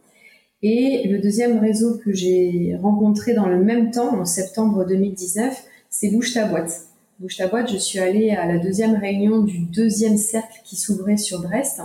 [0.62, 6.10] Et le deuxième réseau que j'ai rencontré dans le même temps, en septembre 2019, c'est
[6.10, 6.86] Bouge ta boîte.
[7.18, 11.16] Bouge ta boîte, je suis allée à la deuxième réunion du deuxième cercle qui s'ouvrait
[11.16, 11.80] sur Brest.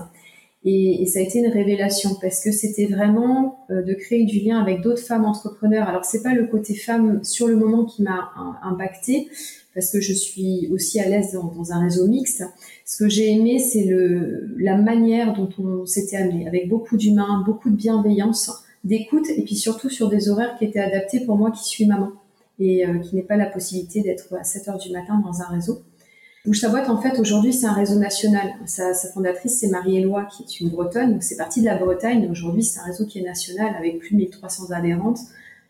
[0.68, 4.60] Et, ça a été une révélation parce que c'était vraiment euh, de créer du lien
[4.60, 5.88] avec d'autres femmes entrepreneurs.
[5.88, 8.32] Alors c'est pas le côté femme sur le moment qui m'a
[8.64, 9.30] impacté
[9.76, 12.44] parce que je suis aussi à l'aise dans, dans, un réseau mixte.
[12.86, 17.44] Ce que j'ai aimé, c'est le la manière dont on s'était amené, avec beaucoup d'humains,
[17.46, 18.52] beaucoup de bienveillance,
[18.86, 22.12] d'écoute, et puis surtout sur des horaires qui étaient adaptés pour moi qui suis maman
[22.60, 25.48] et euh, qui n'ai pas la possibilité d'être à 7 heures du matin dans un
[25.48, 25.82] réseau.
[26.46, 28.54] Bouge ta boîte, en fait, aujourd'hui, c'est un réseau national.
[28.68, 31.14] Sa, fondatrice, c'est Marie-Éloi, qui est une Bretonne.
[31.14, 32.28] Donc, c'est parti de la Bretagne.
[32.30, 35.18] Aujourd'hui, c'est un réseau qui est national avec plus de 1300 adhérentes,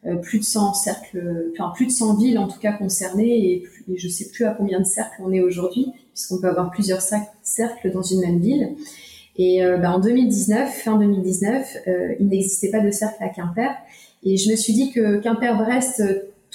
[0.06, 3.54] euh, plus de 100 cercles, enfin, plus de 100 villes, en tout cas, concernées.
[3.54, 6.72] Et, plus, je sais plus à combien de cercles on est aujourd'hui, puisqu'on peut avoir
[6.72, 8.76] plusieurs cercles dans une même ville.
[9.38, 13.72] Et euh, bah, en 2019, fin 2019, euh, il n'existait pas de cercle à Quimper.
[14.24, 16.04] Et je me suis dit que Quimper-Brest,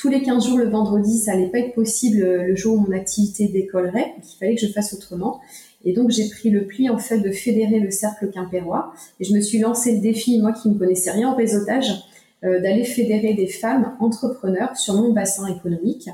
[0.00, 2.80] tous les 15 jours le vendredi, ça allait pas être possible euh, le jour où
[2.80, 5.40] mon activité décollerait, il fallait que je fasse autrement.
[5.84, 9.34] Et donc j'ai pris le pli en fait de fédérer le cercle quimpérois et je
[9.34, 11.92] me suis lancé le défi, moi qui ne connaissais rien au réseautage,
[12.44, 16.08] euh, d'aller fédérer des femmes entrepreneurs sur mon bassin économique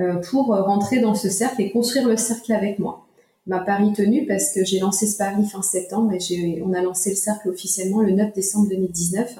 [0.00, 3.06] euh, pour rentrer dans ce cercle et construire le cercle avec moi.
[3.46, 7.10] Ma pari tenu parce que j'ai lancé ce pari fin septembre et on a lancé
[7.10, 9.38] le cercle officiellement le 9 décembre 2019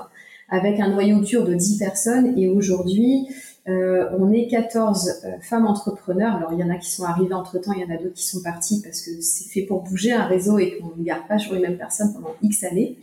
[0.49, 3.29] avec un noyau dur de 10 personnes et aujourd'hui
[3.69, 6.35] euh, on est 14 euh, femmes entrepreneurs.
[6.37, 8.27] Alors, il y en a qui sont arrivées entre-temps, il y en a d'autres qui
[8.27, 11.39] sont parties parce que c'est fait pour bouger un réseau et qu'on ne garde pas
[11.39, 12.97] sur les mêmes personnes pendant X années.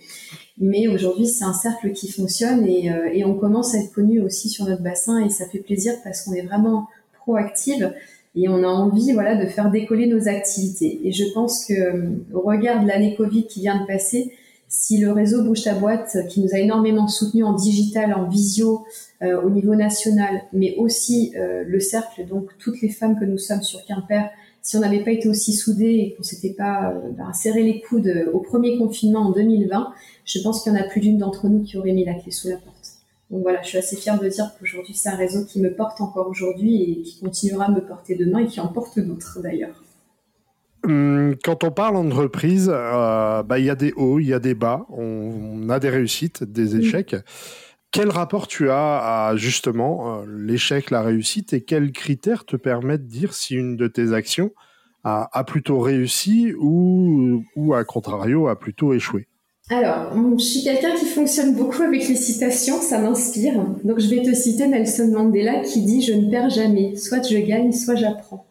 [0.57, 4.19] Mais aujourd'hui, c'est un cercle qui fonctionne et, euh, et on commence à être connu
[4.19, 6.87] aussi sur notre bassin et ça fait plaisir parce qu'on est vraiment
[7.21, 7.93] proactive
[8.35, 11.07] et on a envie voilà de faire décoller nos activités.
[11.07, 14.31] Et je pense que au regard de l'année Covid qui vient de passer,
[14.69, 18.85] si le réseau Bouge ta boîte, qui nous a énormément soutenu en digital, en visio,
[19.23, 23.37] euh, au niveau national, mais aussi euh, le cercle, donc toutes les femmes que nous
[23.37, 24.29] sommes sur Quimper,
[24.61, 27.81] si on n'avait pas été aussi soudés et qu'on s'était pas euh, ben, serré les
[27.81, 29.93] coudes au premier confinement en 2020,
[30.25, 32.31] je pense qu'il y en a plus d'une d'entre nous qui aurait mis la clé
[32.31, 32.75] sous la porte.
[33.31, 35.99] Donc voilà, je suis assez fière de dire qu'aujourd'hui c'est un réseau qui me porte
[36.01, 39.83] encore aujourd'hui et qui continuera à me porter demain et qui en porte d'autres d'ailleurs.
[40.87, 44.55] Hum, quand on parle entreprise, bah, il y a des hauts, il y a des
[44.55, 47.15] bas, on, a des réussites, des échecs.
[47.91, 53.05] Quel rapport tu as à justement euh, l'échec, la réussite et quels critères te permettent
[53.05, 54.51] de dire si une de tes actions
[55.03, 59.27] a, plutôt réussi ou, ou à contrario a plutôt échoué?
[59.69, 63.53] Alors, je suis quelqu'un qui fonctionne beaucoup avec les citations, ça m'inspire.
[63.83, 67.37] Donc, je vais te citer Nelson Mandela qui dit Je ne perds jamais, soit je
[67.37, 68.46] gagne, soit j'apprends.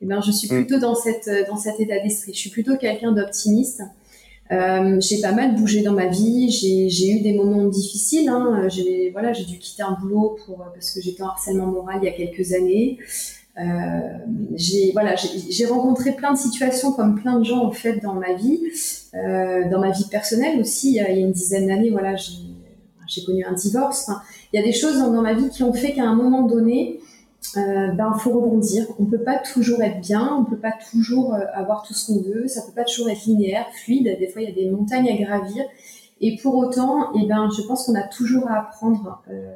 [0.00, 0.64] Et eh bien, je suis mm.
[0.64, 2.32] plutôt dans, cette, dans cet état d'esprit.
[2.32, 3.82] Je suis plutôt quelqu'un d'optimiste.
[4.50, 6.50] Euh, j'ai pas mal bougé dans ma vie.
[6.50, 8.28] J'ai eu des moments difficiles.
[8.28, 8.68] Hein.
[8.68, 12.06] J'ai voilà, j'ai dû quitter un boulot pour parce que j'étais en harcèlement moral il
[12.06, 12.98] y a quelques années.
[13.58, 14.00] Euh,
[14.54, 18.34] j'ai voilà, j'ai rencontré plein de situations comme plein de gens en fait dans ma
[18.34, 18.60] vie,
[19.14, 20.90] euh, dans ma vie personnelle aussi.
[20.90, 24.08] Il y a une dizaine d'années, voilà, j'ai connu un divorce.
[24.08, 26.14] Enfin, il y a des choses dans, dans ma vie qui ont fait qu'à un
[26.14, 27.00] moment donné,
[27.56, 28.86] euh, ben faut rebondir.
[28.98, 32.20] On peut pas toujours être bien, on peut pas toujours euh, avoir tout ce qu'on
[32.20, 34.16] veut, ça peut pas toujours être linéaire, fluide.
[34.18, 35.64] Des fois, il y a des montagnes à gravir.
[36.20, 39.54] Et pour autant, eh ben, je pense qu'on a toujours à apprendre euh,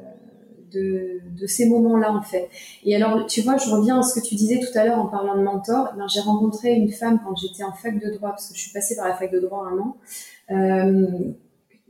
[0.71, 2.49] de, ces moments-là, en fait.
[2.85, 5.07] Et alors, tu vois, je reviens à ce que tu disais tout à l'heure en
[5.07, 5.89] parlant de mentor.
[5.93, 8.61] Eh ben, j'ai rencontré une femme quand j'étais en fac de droit, parce que je
[8.61, 9.97] suis passée par la fac de droit un an.
[10.51, 11.33] Euh,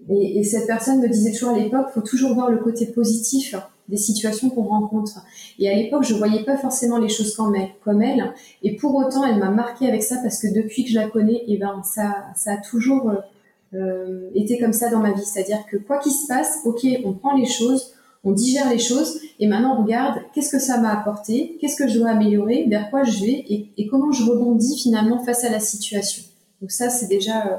[0.09, 3.55] et, et, cette personne me disait toujours à l'époque, faut toujours voir le côté positif
[3.89, 5.19] des situations qu'on rencontre.
[5.59, 8.33] Et à l'époque, je voyais pas forcément les choses comme elle.
[8.61, 11.35] Et pour autant, elle m'a marqué avec ça parce que depuis que je la connais,
[11.35, 13.11] et eh ben ça, ça a toujours
[13.73, 15.25] euh, été comme ça dans ma vie.
[15.25, 17.93] C'est-à-dire que quoi qu'il se passe, ok, on prend les choses,
[18.23, 21.87] on digère les choses, et maintenant on regarde qu'est-ce que ça m'a apporté, qu'est-ce que
[21.87, 25.49] je dois améliorer, vers quoi je vais, et, et, comment je rebondis finalement face à
[25.49, 26.23] la situation.
[26.61, 27.57] Donc ça, c'est déjà euh,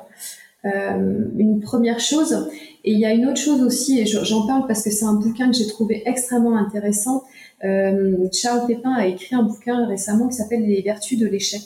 [0.65, 2.49] une première chose.
[2.85, 5.15] Et il y a une autre chose aussi, et j'en parle parce que c'est un
[5.15, 7.25] bouquin que j'ai trouvé extrêmement intéressant.
[7.65, 11.63] Euh, Charles Pépin a écrit un bouquin récemment qui s'appelle Les vertus de l'échec.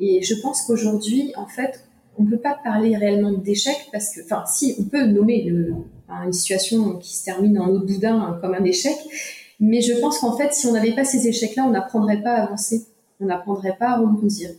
[0.00, 1.84] Et je pense qu'aujourd'hui, en fait,
[2.18, 6.32] on ne peut pas parler réellement d'échec parce que, enfin, si, on peut nommer une
[6.32, 8.96] situation qui se termine en de boudin comme un échec,
[9.60, 12.44] mais je pense qu'en fait, si on n'avait pas ces échecs-là, on n'apprendrait pas à
[12.44, 12.86] avancer,
[13.20, 14.50] on n'apprendrait pas à rebondir.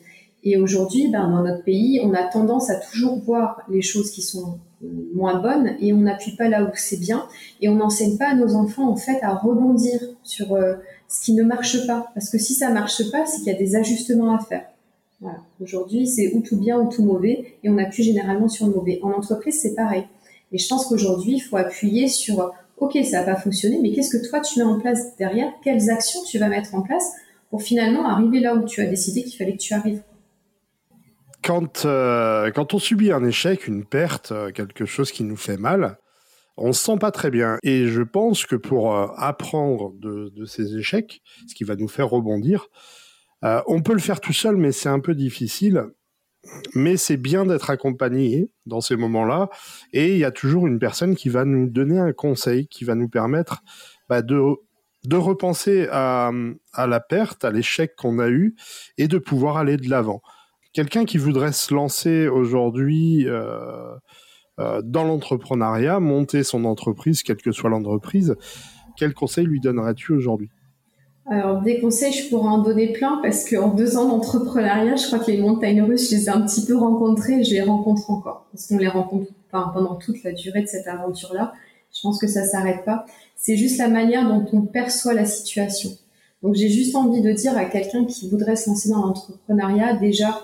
[0.44, 4.22] Et aujourd'hui, ben, dans notre pays, on a tendance à toujours voir les choses qui
[4.22, 4.60] sont
[5.14, 7.28] moins bonnes et on n'appuie pas là où c'est bien
[7.62, 10.76] et on n'enseigne pas à nos enfants en fait à rebondir sur euh,
[11.08, 12.10] ce qui ne marche pas.
[12.16, 14.66] Parce que si ça marche pas c'est qu'il y a des ajustements à faire.
[15.20, 15.38] Voilà.
[15.62, 19.00] aujourd'hui c'est ou tout bien ou tout mauvais et on appuie généralement sur le mauvais.
[19.04, 20.06] En entreprise c'est pareil.
[20.52, 24.10] Et je pense qu'aujourd'hui il faut appuyer sur ok ça n'a pas fonctionné mais qu'est-ce
[24.10, 25.52] que toi tu mets en place derrière?
[25.64, 27.12] Quelles actions tu vas mettre en place
[27.52, 30.02] pour finalement arriver là où tu as décidé qu'il fallait que tu arrives?
[31.44, 35.58] Quand, euh, quand on subit un échec, une perte, euh, quelque chose qui nous fait
[35.58, 35.98] mal,
[36.58, 37.58] on se sent pas très bien.
[37.64, 42.10] Et je pense que pour euh, apprendre de, ces échecs, ce qui va nous faire
[42.10, 42.68] rebondir,
[43.44, 45.86] on peut le faire tout seul, mais c'est un peu difficile.
[46.76, 49.50] Mais c'est bien d'être accompagné dans ces moments-là.
[49.94, 52.94] Et il y a toujours une personne qui va nous donner un conseil, qui va
[52.94, 53.64] nous permettre
[54.10, 56.32] bah, de repenser à
[56.78, 58.56] la perte, à l'échec qu'on a eu,
[59.00, 60.22] et de pouvoir aller de l'avant.
[60.74, 63.94] Quelqu'un qui voudrait se lancer aujourd'hui euh,
[64.60, 68.36] euh, dans l'entrepreneuriat, monter son entreprise, quelle que soit l'entreprise,
[68.98, 70.50] quel conseil lui donnerais-tu aujourd'hui?
[71.26, 75.20] Alors, des conseils, je pourrais en donner plein parce qu'en deux ans d'entrepreneuriat, je crois
[75.20, 78.10] que les montagnes russes, je les ai un petit peu rencontrées et je les rencontre
[78.10, 78.48] encore.
[78.52, 81.54] Parce qu'on les rencontre pendant toute la durée de cette aventure-là.
[81.94, 83.06] Je pense que ça s'arrête pas.
[83.36, 85.90] C'est juste la manière dont on perçoit la situation.
[86.42, 90.42] Donc, j'ai juste envie de dire à quelqu'un qui voudrait se lancer dans l'entrepreneuriat, déjà,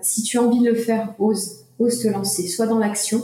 [0.00, 3.20] si tu as envie de le faire, ose, ose te lancer, soit dans l'action.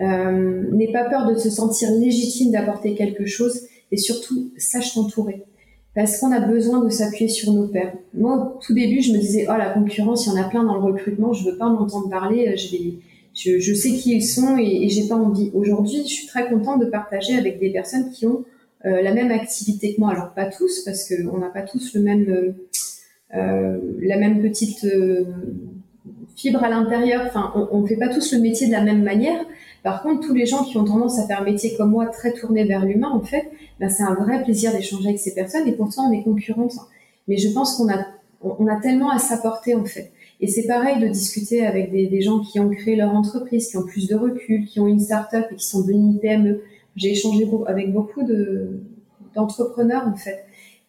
[0.00, 5.44] Euh, N'aie pas peur de se sentir légitime d'apporter quelque chose et surtout, sache t'entourer
[5.94, 7.94] parce qu'on a besoin de s'appuyer sur nos pairs.
[8.14, 10.64] Moi, au tout début, je me disais, oh, la concurrence, il y en a plein
[10.64, 12.56] dans le recrutement, je veux pas m'entendre parler, euh,
[13.34, 15.50] je, je, sais qui ils sont et, et j'ai pas envie.
[15.52, 18.44] Aujourd'hui, je suis très contente de partager avec des personnes qui ont
[18.86, 20.12] euh, la même activité que moi.
[20.12, 22.52] Alors, pas tous, parce qu'on n'a pas tous le même, euh,
[23.36, 24.86] euh la même petite
[26.36, 27.22] fibre à l'intérieur.
[27.26, 29.44] Enfin, on ne fait pas tous le métier de la même manière.
[29.82, 32.32] Par contre, tous les gens qui ont tendance à faire un métier comme moi, très
[32.32, 35.72] tourné vers l'humain, en fait, ben, c'est un vrai plaisir d'échanger avec ces personnes et
[35.72, 36.76] pourtant on est concurrentes.
[37.26, 38.04] Mais je pense qu'on a,
[38.42, 40.12] on a tellement à s'apporter, en fait.
[40.40, 43.76] Et c'est pareil de discuter avec des, des, gens qui ont créé leur entreprise, qui
[43.76, 46.62] ont plus de recul, qui ont une start-up et qui sont devenus PME.
[46.96, 48.80] J'ai échangé avec beaucoup de,
[49.34, 50.44] d'entrepreneurs, en fait.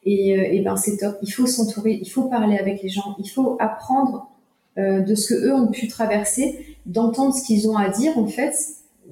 [0.06, 1.17] Et, euh, et ben, c'est top.
[1.21, 4.33] Il faut s'entourer, il faut parler avec les gens, il faut apprendre
[4.77, 8.27] euh, de ce que eux ont pu traverser, d'entendre ce qu'ils ont à dire, en
[8.27, 8.55] fait,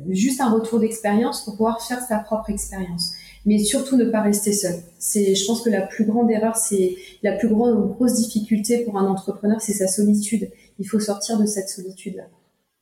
[0.09, 3.13] juste un retour d'expérience pour pouvoir faire sa propre expérience.
[3.45, 4.75] Mais surtout ne pas rester seul.
[4.99, 8.97] C'est, je pense que la plus grande erreur, c'est la plus grande grosse difficulté pour
[8.97, 10.51] un entrepreneur, c'est sa solitude.
[10.79, 12.23] Il faut sortir de cette solitude-là.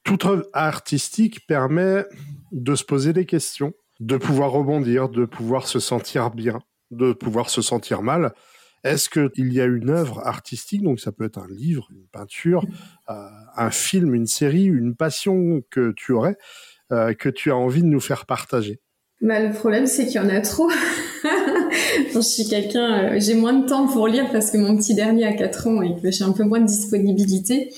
[0.04, 2.04] Toute œuvre artistique permet
[2.52, 6.60] de se poser des questions, de pouvoir rebondir, de pouvoir se sentir bien,
[6.92, 8.34] de pouvoir se sentir mal.
[8.84, 12.66] Est-ce qu'il y a une œuvre artistique, donc ça peut être un livre, une peinture,
[13.10, 13.14] euh,
[13.56, 16.38] un film, une série, une passion que tu aurais,
[16.92, 18.80] euh, que tu as envie de nous faire partager?
[19.22, 20.70] Bah, Le problème, c'est qu'il y en a trop.
[22.14, 25.26] je suis quelqu'un, euh, j'ai moins de temps pour lire parce que mon petit dernier
[25.26, 27.70] a 4 ans et que j'ai un peu moins de disponibilité.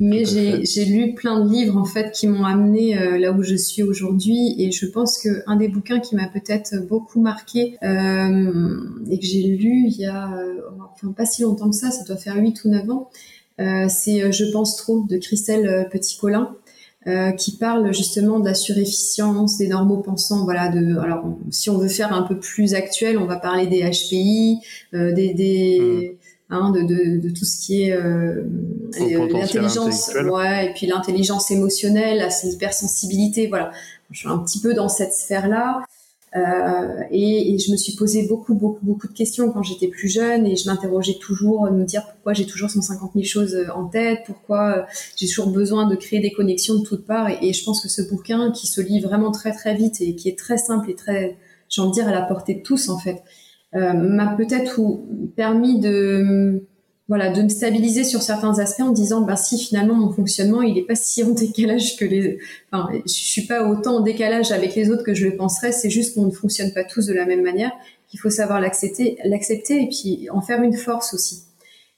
[0.00, 3.56] Mais j'ai lu plein de livres en fait qui m'ont amené euh, là où je
[3.56, 8.76] suis aujourd'hui et je pense que un des bouquins qui m'a peut-être beaucoup marqué euh,
[9.10, 10.30] et que j'ai lu il y a
[10.92, 13.10] enfin pas si longtemps que ça, ça doit faire 8 ou 9 ans,
[13.88, 16.54] c'est Je pense trop de Christelle Petit-Colin.
[17.08, 20.44] Euh, qui parle justement de la surefficience, des normaux pensants.
[20.44, 23.80] Voilà, de, alors si on veut faire un peu plus actuel, on va parler des
[23.88, 24.58] HPI,
[24.92, 26.17] euh, des, des hmm.
[26.50, 28.42] Hein, de, de, de, tout ce qui est euh,
[28.98, 33.46] l'intelligence, ouais, et puis l'intelligence émotionnelle, la hypersensibilité.
[33.46, 33.70] Voilà,
[34.10, 35.82] je suis un petit peu dans cette sphère-là.
[36.36, 40.08] Euh, et, et, je me suis posé beaucoup, beaucoup, beaucoup de questions quand j'étais plus
[40.08, 43.72] jeune et je m'interrogeais toujours, de me dire pourquoi j'ai toujours 150 000 choses euh,
[43.74, 44.82] en tête, pourquoi euh,
[45.16, 47.30] j'ai toujours besoin de créer des connexions de toutes parts.
[47.30, 50.14] Et, et, je pense que ce bouquin qui se lit vraiment très, très vite et
[50.14, 51.38] qui est très simple et très,
[51.70, 53.22] j'ai envie de dire, à la portée de tous en fait,
[53.72, 54.80] m'a peut-être
[55.36, 56.66] permis de
[57.08, 60.76] voilà, de me stabiliser sur certains aspects en disant, bah si finalement mon fonctionnement il
[60.76, 62.38] est pas si en décalage que les,
[62.70, 65.72] enfin, je suis pas autant en décalage avec les autres que je le penserais.
[65.72, 67.72] C'est juste qu'on ne fonctionne pas tous de la même manière.
[68.08, 71.42] Qu'il faut savoir l'accepter, l'accepter et puis en faire une force aussi.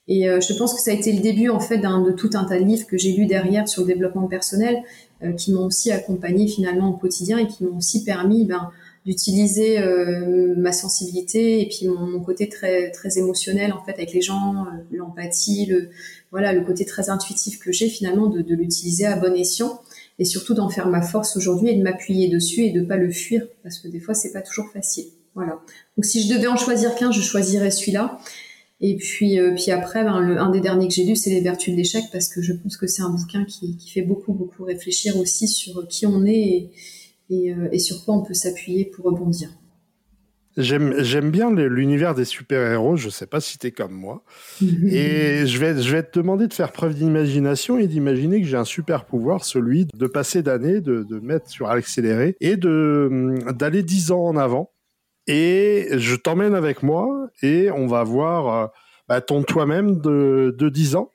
[0.07, 2.31] Et euh, je pense que ça a été le début en fait d'un de tout
[2.33, 4.81] un tas de livres que j'ai lus derrière sur le développement personnel,
[5.23, 8.71] euh, qui m'ont aussi accompagné finalement au quotidien et qui m'ont aussi permis, ben
[9.05, 14.21] d'utiliser euh, ma sensibilité et puis mon, côté très très émotionnel en fait avec les
[14.21, 15.89] gens, euh, l'empathie, le
[16.29, 19.81] voilà le côté très intuitif que j'ai finalement de, de l'utiliser à bon escient
[20.19, 23.09] et surtout d'en faire ma force aujourd'hui et de m'appuyer dessus et de pas le
[23.09, 25.05] fuir parce que des fois c'est pas toujours facile.
[25.33, 25.59] Voilà.
[25.97, 28.19] Donc si je devais en choisir qu'un, je choisirais celui-là.
[28.83, 31.41] Et puis, euh, puis après, ben, le, un des derniers que j'ai lu, c'est Les
[31.41, 34.33] Vertus de l'échec, parce que je pense que c'est un bouquin qui, qui, fait beaucoup,
[34.33, 36.71] beaucoup réfléchir aussi sur qui on est et,
[37.31, 39.49] euh, et, sur quoi on peut s'appuyer pour rebondir.
[40.57, 44.23] J'aime bien l'univers des super-héros, je ne sais pas si tu es comme moi.
[44.61, 48.57] et je vais, je vais te demander de faire preuve d'imagination et d'imaginer que j'ai
[48.57, 54.11] un super pouvoir, celui de passer d'année, de, de, mettre sur accéléré et d'aller dix
[54.11, 54.71] ans en avant.
[55.27, 58.67] Et je t'emmène avec moi et on va voir euh,
[59.07, 61.11] bah, ton toi-même de, de 10 ans.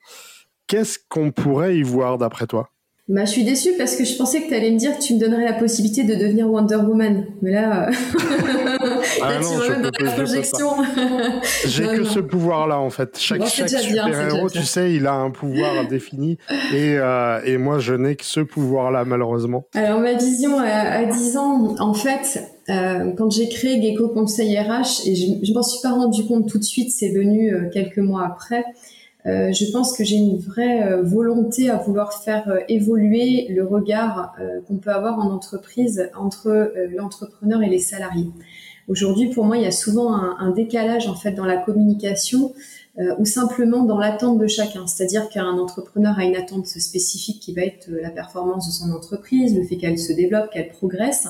[0.67, 2.69] Qu'est-ce qu'on pourrait y voir d'après toi?
[3.09, 5.13] Bah, je suis déçue parce que je pensais que tu allais me dire que tu
[5.13, 7.25] me donnerais la possibilité de devenir Wonder Woman.
[7.41, 7.91] Mais là, euh...
[9.21, 10.67] ah non, tu dans la projection.
[11.65, 13.17] J'ai que ce pouvoir-là, en fait.
[13.17, 16.37] Chaque, chaque super-héros, tu sais, il a un pouvoir défini.
[16.73, 19.67] Et, euh, et moi, je n'ai que ce pouvoir-là, malheureusement.
[19.73, 25.07] Alors, ma vision à, à 10 ans, en fait, quand j'ai créé Gecko Conseil RH,
[25.07, 28.25] et je ne m'en suis pas rendu compte tout de suite, c'est venu quelques mois
[28.25, 28.65] après,
[29.27, 33.65] euh, je pense que j'ai une vraie euh, volonté à vouloir faire euh, évoluer le
[33.65, 34.35] regard
[34.67, 38.29] qu'on peut avoir en entreprise entre l'entrepreneur et les salariés.
[38.87, 42.53] Aujourd'hui, pour moi, il y a souvent un, décalage en fait dans la communication
[43.19, 44.87] ou simplement dans l'attente de chacun.
[44.87, 49.55] C'est-à-dire qu'un entrepreneur a une attente spécifique qui va être la performance de son entreprise,
[49.55, 51.27] le fait qu'elle se développe, qu'elle progresse.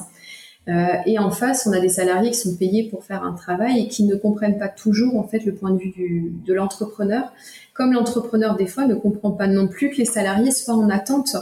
[0.68, 3.88] et en face, on a des salariés qui sont payés pour faire un travail et
[3.88, 7.34] qui ne comprennent pas toujours en fait le point de vue de l'entrepreneur
[7.78, 11.36] comme l'entrepreneur des fois ne comprend pas non plus que les salariés soient en attente,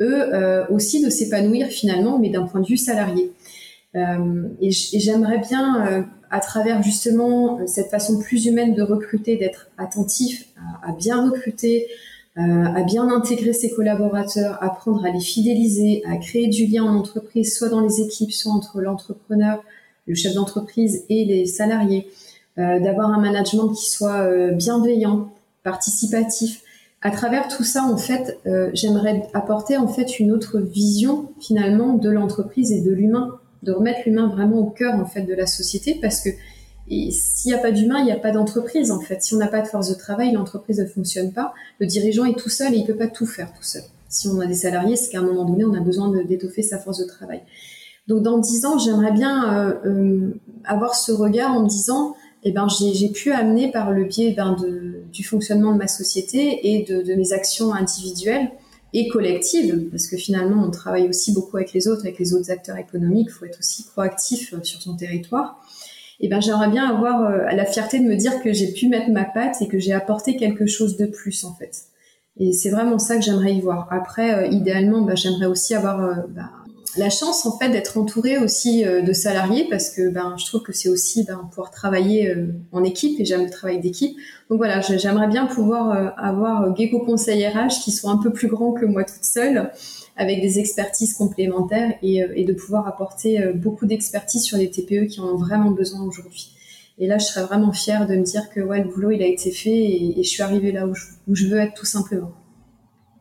[0.00, 3.32] eux euh, aussi, de s'épanouir finalement, mais d'un point de vue salarié.
[3.96, 9.66] Euh, et j'aimerais bien, euh, à travers justement cette façon plus humaine de recruter, d'être
[9.78, 10.46] attentif
[10.84, 11.88] à, bien recruter,
[12.36, 17.52] à bien intégrer ses collaborateurs, apprendre à les fidéliser, à créer du lien en entreprise,
[17.52, 19.62] soit dans les équipes, soit entre l'entrepreneur,
[20.06, 22.06] le chef d'entreprise et les salariés,
[22.56, 25.32] d'avoir un management qui soit bienveillant,
[25.62, 26.62] participatif.
[27.02, 31.94] À travers tout ça, en fait, euh, j'aimerais apporter en fait une autre vision finalement
[31.94, 35.46] de l'entreprise et de l'humain, de remettre l'humain vraiment au cœur en fait de la
[35.46, 36.30] société, parce que
[36.88, 39.22] s'il n'y a pas d'humain, il n'y a pas d'entreprise en fait.
[39.22, 41.54] Si on n'a pas de force de travail, l'entreprise ne fonctionne pas.
[41.78, 43.82] Le dirigeant est tout seul et il peut pas tout faire tout seul.
[44.08, 46.78] Si on a des salariés, c'est qu'à un moment donné, on a besoin d'étoffer sa
[46.78, 47.42] force de travail.
[48.08, 52.52] Donc dans dix ans, j'aimerais bien euh, euh, avoir ce regard en me disant eh
[52.52, 56.84] ben, j'ai pu amener par le biais ben, de, du fonctionnement de ma société et
[56.84, 58.50] de, de, mes actions individuelles
[58.92, 62.50] et collectives, parce que finalement on travaille aussi beaucoup avec les autres, avec les autres
[62.50, 65.62] acteurs économiques, il faut être aussi proactif euh, sur son territoire.
[66.18, 69.10] Eh ben j'aimerais bien avoir euh, la fierté de me dire que j'ai pu mettre
[69.10, 71.84] ma patte et que j'ai apporté quelque chose de plus en fait.
[72.38, 73.86] Et c'est vraiment ça que j'aimerais y voir.
[73.90, 76.48] Après, euh, idéalement, ben, j'aimerais aussi avoir ben,
[76.96, 80.62] la chance en fait d'être entourée aussi euh, de salariés parce que ben je trouve
[80.62, 84.16] que c'est aussi ben, pouvoir travailler euh, en équipe et j'aime le travail d'équipe.
[84.48, 88.48] Donc voilà, j'aimerais bien pouvoir euh, avoir Gecko Conseil RH qui soit un peu plus
[88.48, 89.70] grand que moi toute seule
[90.16, 95.28] avec des expertises complémentaires et, de pouvoir apporter beaucoup d'expertise sur les TPE qui en
[95.28, 96.52] ont vraiment besoin aujourd'hui.
[96.98, 99.26] Et là, je serais vraiment fière de me dire que ouais, le boulot il a
[99.26, 102.32] été fait et, je suis arrivée là où je, veux être tout simplement.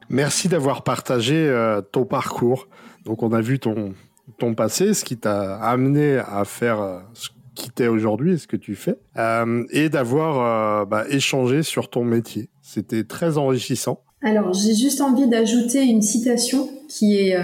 [0.09, 1.49] Merci d'avoir partagé
[1.93, 2.67] ton parcours.
[3.09, 3.95] Donc on a vu ton,
[4.37, 8.45] ton passé, ce qui t'a amené à faire euh, ce qui t'es aujourd'hui et ce
[8.45, 12.49] que tu fais, euh, et d'avoir euh, bah, échangé sur ton métier.
[12.61, 14.03] C'était très enrichissant.
[14.21, 17.35] Alors j'ai juste envie d'ajouter une citation qui, est,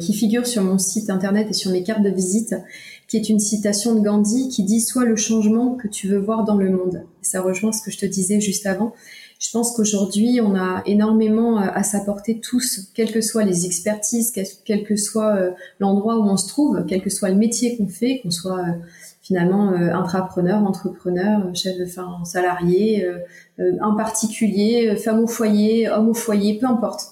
[0.00, 2.56] qui figure sur mon site internet et sur mes cartes de visite,
[3.06, 6.44] qui est une citation de Gandhi qui dit Sois le changement que tu veux voir
[6.44, 7.04] dans le monde.
[7.20, 8.92] ça rejoint ce que je te disais juste avant.
[9.42, 14.32] Je pense qu'aujourd'hui, on a énormément euh, à s'apporter tous, quelles que soient les expertises,
[14.64, 17.88] quel que soit euh, l'endroit où on se trouve, quel que soit le métier qu'on
[17.88, 18.72] fait, qu'on soit euh,
[19.20, 23.08] finalement intrapreneur, entrepreneur, chef de fin, salarié,
[23.58, 27.02] un particulier, femme au foyer, homme au foyer, peu importe.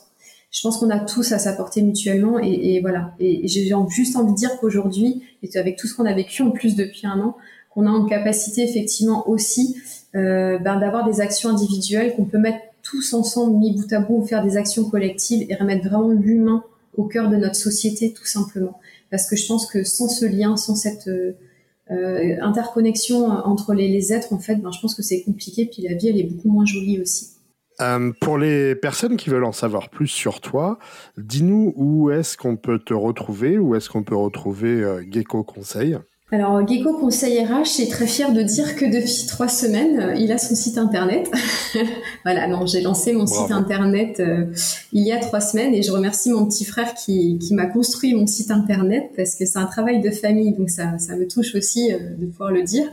[0.51, 3.15] Je pense qu'on a tous à s'apporter mutuellement et, voilà.
[3.21, 6.51] Et, j'ai juste envie de dire qu'aujourd'hui, et avec tout ce qu'on a vécu en
[6.51, 7.37] plus depuis un an,
[7.71, 9.77] qu'on a en capacité effectivement aussi
[10.15, 14.25] euh, ben, d'avoir des actions individuelles qu'on peut mettre tous ensemble, mis bout à bout,
[14.27, 16.65] faire des actions collectives et remettre vraiment l'humain
[16.97, 18.81] au cœur de notre société, tout simplement.
[19.11, 21.33] Parce que je pense que sans ce lien, sans cette euh,
[21.91, 25.67] euh interconnexion entre les, êtres, en fait, ben, je pense que c'est compliqué.
[25.67, 27.29] Puis la vie, elle est beaucoup moins jolie aussi.
[27.81, 30.79] Euh, pour les personnes qui veulent en savoir plus sur toi,
[31.17, 35.99] dis-nous où est-ce qu'on peut te retrouver, où est-ce qu'on peut retrouver Gecko Conseil?
[36.33, 40.31] Alors, Gecko Conseil RH est très fier de dire que depuis trois semaines, euh, il
[40.31, 41.29] a son site internet.
[42.25, 44.47] voilà, non, j'ai lancé mon site internet euh,
[44.93, 48.15] il y a trois semaines et je remercie mon petit frère qui, qui m'a construit
[48.15, 51.57] mon site internet parce que c'est un travail de famille, donc ça, ça me touche
[51.57, 52.87] aussi euh, de pouvoir le dire.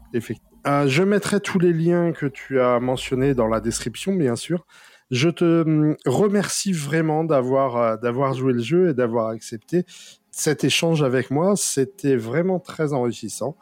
[0.66, 4.66] Euh, je mettrai tous les liens que tu as mentionnés dans la description, bien sûr.
[5.10, 9.84] Je te hum, remercie vraiment d'avoir euh, d'avoir joué le jeu et d'avoir accepté
[10.30, 11.54] cet échange avec moi.
[11.56, 13.56] C'était vraiment très enrichissant.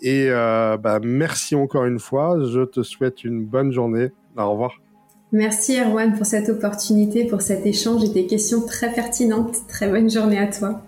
[0.00, 2.38] Et bah, merci encore une fois.
[2.44, 4.12] Je te souhaite une bonne journée.
[4.36, 4.78] Au revoir.
[5.32, 9.66] Merci Erwan pour cette opportunité, pour cet échange et tes questions très pertinentes.
[9.68, 10.80] Très bonne journée à toi.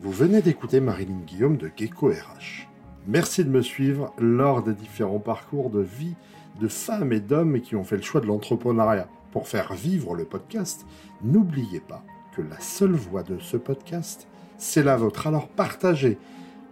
[0.00, 2.66] Vous venez d'écouter Marilyn Guillaume de Gecko RH.
[3.06, 6.14] Merci de me suivre lors des différents parcours de vie
[6.60, 9.08] de femmes et d'hommes qui ont fait le choix de l'entrepreneuriat.
[9.32, 10.86] Pour faire vivre le podcast,
[11.22, 12.04] n'oubliez pas
[12.36, 14.26] que la seule voix de ce podcast,
[14.58, 15.26] c'est la vôtre.
[15.26, 16.18] Alors partagez,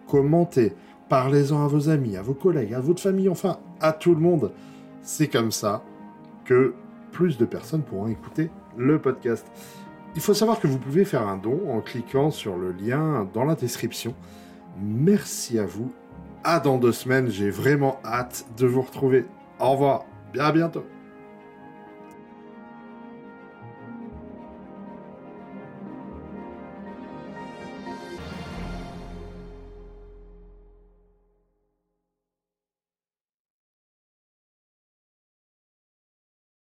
[0.07, 0.75] commentez,
[1.09, 4.53] parlez-en à vos amis, à vos collègues, à votre famille, enfin à tout le monde
[5.03, 5.83] c'est comme ça
[6.45, 6.75] que
[7.13, 9.47] plus de personnes pourront écouter le podcast.
[10.15, 13.45] Il faut savoir que vous pouvez faire un don en cliquant sur le lien dans
[13.45, 14.15] la description.
[14.81, 15.93] Merci à vous.
[16.43, 19.27] À dans deux semaines, j'ai vraiment hâte de vous retrouver.
[19.61, 20.87] Au revoir, bien à bientôt.